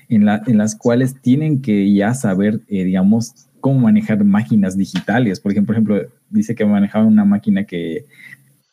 en, 0.09 0.25
las 0.25 0.77
cuales 0.77 1.21
tienen 1.21 1.61
que 1.61 1.93
ya 1.93 2.15
saber, 2.15 2.61
eh, 2.69 2.85
digamos, 2.85 3.35
cómo 3.61 3.81
manejar 3.81 4.25
máquinas 4.25 4.77
digitales. 4.77 5.41
Por 5.41 5.53
ejemplo, 5.53 6.01
dice 6.31 6.55
que 6.55 6.65
manejaba 6.65 7.05
una 7.05 7.25
máquina 7.25 7.65
que 7.65 8.07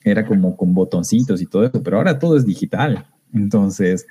era 0.04 0.26
como 0.26 0.56
con 0.56 0.73
botoncitos 0.73 1.41
y 1.41 1.45
todo 1.47 1.65
eso, 1.65 1.82
pero 1.84 1.97
ahora 1.97 2.19
todo 2.19 2.38
es 2.38 2.45
digital. 2.45 3.06
Entonces, 3.34 4.06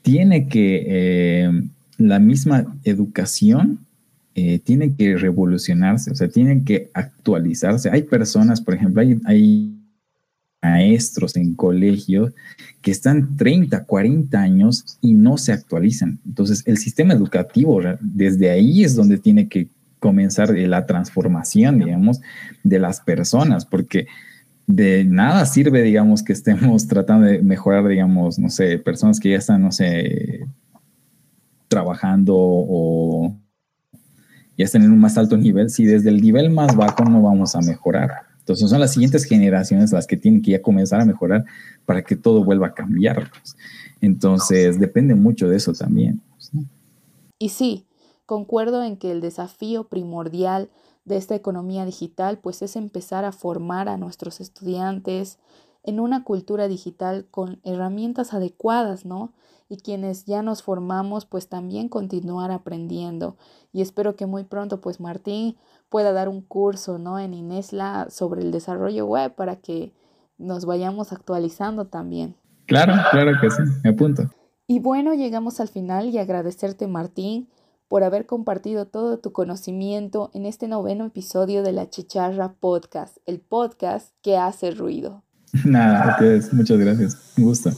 tiene 0.00 0.48
que, 0.48 0.84
eh, 0.86 1.50
la 1.98 2.18
misma 2.18 2.66
educación 2.84 3.80
eh, 4.34 4.58
tiene 4.60 4.94
que 4.96 5.16
revolucionarse, 5.16 6.10
o 6.10 6.14
sea, 6.14 6.28
tienen 6.28 6.64
que 6.64 6.90
actualizarse. 6.94 7.90
Hay 7.90 8.04
personas, 8.04 8.60
por 8.60 8.74
ejemplo, 8.74 9.02
hay, 9.02 9.78
maestros 10.64 11.34
en 11.34 11.54
colegios 11.54 12.32
que 12.82 12.92
están 12.92 13.36
30, 13.36 13.84
40 13.84 14.40
años 14.40 14.96
y 15.00 15.12
no 15.12 15.36
se 15.36 15.52
actualizan. 15.52 16.20
Entonces, 16.24 16.62
el 16.66 16.78
sistema 16.78 17.14
educativo, 17.14 17.80
desde 18.00 18.48
ahí 18.48 18.84
es 18.84 18.94
donde 18.94 19.18
tiene 19.18 19.48
que 19.48 19.66
comenzar 19.98 20.56
la 20.56 20.86
transformación, 20.86 21.80
digamos, 21.80 22.20
de 22.62 22.78
las 22.78 23.00
personas, 23.00 23.66
porque 23.66 24.06
de 24.68 25.04
nada 25.04 25.46
sirve, 25.46 25.82
digamos, 25.82 26.22
que 26.22 26.32
estemos 26.32 26.86
tratando 26.88 27.26
de 27.26 27.42
mejorar, 27.42 27.88
digamos, 27.88 28.38
no 28.38 28.48
sé, 28.48 28.78
personas 28.78 29.18
que 29.18 29.30
ya 29.30 29.38
están, 29.38 29.62
no 29.62 29.72
sé, 29.72 30.46
trabajando 31.66 32.34
o 32.36 33.36
ya 34.56 34.64
están 34.64 34.82
en 34.82 34.92
un 34.92 35.00
más 35.00 35.16
alto 35.18 35.36
nivel, 35.36 35.70
si 35.70 35.84
desde 35.84 36.10
el 36.10 36.20
nivel 36.20 36.50
más 36.50 36.76
bajo 36.76 37.04
no 37.04 37.22
vamos 37.22 37.54
a 37.54 37.60
mejorar. 37.60 38.10
Entonces 38.38 38.70
son 38.70 38.80
las 38.80 38.92
siguientes 38.92 39.24
generaciones 39.24 39.92
las 39.92 40.06
que 40.06 40.16
tienen 40.16 40.42
que 40.42 40.50
ya 40.50 40.62
comenzar 40.62 41.00
a 41.00 41.04
mejorar 41.04 41.44
para 41.86 42.02
que 42.02 42.16
todo 42.16 42.44
vuelva 42.44 42.68
a 42.68 42.74
cambiar. 42.74 43.30
Entonces 44.00 44.80
depende 44.80 45.14
mucho 45.14 45.48
de 45.48 45.56
eso 45.56 45.72
también. 45.72 46.20
Y 47.38 47.50
sí, 47.50 47.86
concuerdo 48.26 48.82
en 48.82 48.96
que 48.96 49.12
el 49.12 49.20
desafío 49.20 49.88
primordial 49.88 50.70
de 51.04 51.16
esta 51.16 51.34
economía 51.34 51.84
digital, 51.84 52.38
pues 52.38 52.62
es 52.62 52.76
empezar 52.76 53.24
a 53.24 53.32
formar 53.32 53.88
a 53.88 53.96
nuestros 53.96 54.40
estudiantes 54.40 55.38
en 55.84 56.00
una 56.00 56.24
cultura 56.24 56.68
digital 56.68 57.26
con 57.30 57.60
herramientas 57.64 58.34
adecuadas, 58.34 59.04
¿no? 59.04 59.32
Y 59.72 59.78
quienes 59.78 60.26
ya 60.26 60.42
nos 60.42 60.62
formamos, 60.62 61.24
pues 61.24 61.48
también 61.48 61.88
continuar 61.88 62.50
aprendiendo. 62.50 63.38
Y 63.72 63.80
espero 63.80 64.16
que 64.16 64.26
muy 64.26 64.44
pronto, 64.44 64.82
pues 64.82 65.00
Martín 65.00 65.56
pueda 65.88 66.12
dar 66.12 66.28
un 66.28 66.42
curso, 66.42 66.98
¿no? 66.98 67.18
En 67.18 67.32
Inesla 67.32 68.08
sobre 68.10 68.42
el 68.42 68.50
desarrollo 68.50 69.06
web 69.06 69.34
para 69.34 69.56
que 69.56 69.94
nos 70.36 70.66
vayamos 70.66 71.10
actualizando 71.10 71.86
también. 71.86 72.36
Claro, 72.66 72.92
claro 73.10 73.32
que 73.40 73.50
sí, 73.50 73.62
me 73.82 73.88
apunto. 73.88 74.24
Y 74.66 74.78
bueno, 74.80 75.14
llegamos 75.14 75.58
al 75.58 75.68
final 75.68 76.10
y 76.10 76.18
agradecerte, 76.18 76.86
Martín, 76.86 77.48
por 77.88 78.04
haber 78.04 78.26
compartido 78.26 78.88
todo 78.88 79.20
tu 79.20 79.32
conocimiento 79.32 80.30
en 80.34 80.44
este 80.44 80.68
noveno 80.68 81.06
episodio 81.06 81.62
de 81.62 81.72
la 81.72 81.88
Chicharra 81.88 82.52
Podcast, 82.60 83.16
el 83.24 83.40
podcast 83.40 84.10
que 84.20 84.36
hace 84.36 84.72
ruido. 84.72 85.22
Nada, 85.64 86.18
muchas 86.52 86.78
gracias. 86.78 87.32
Un 87.38 87.44
gusto. 87.44 87.70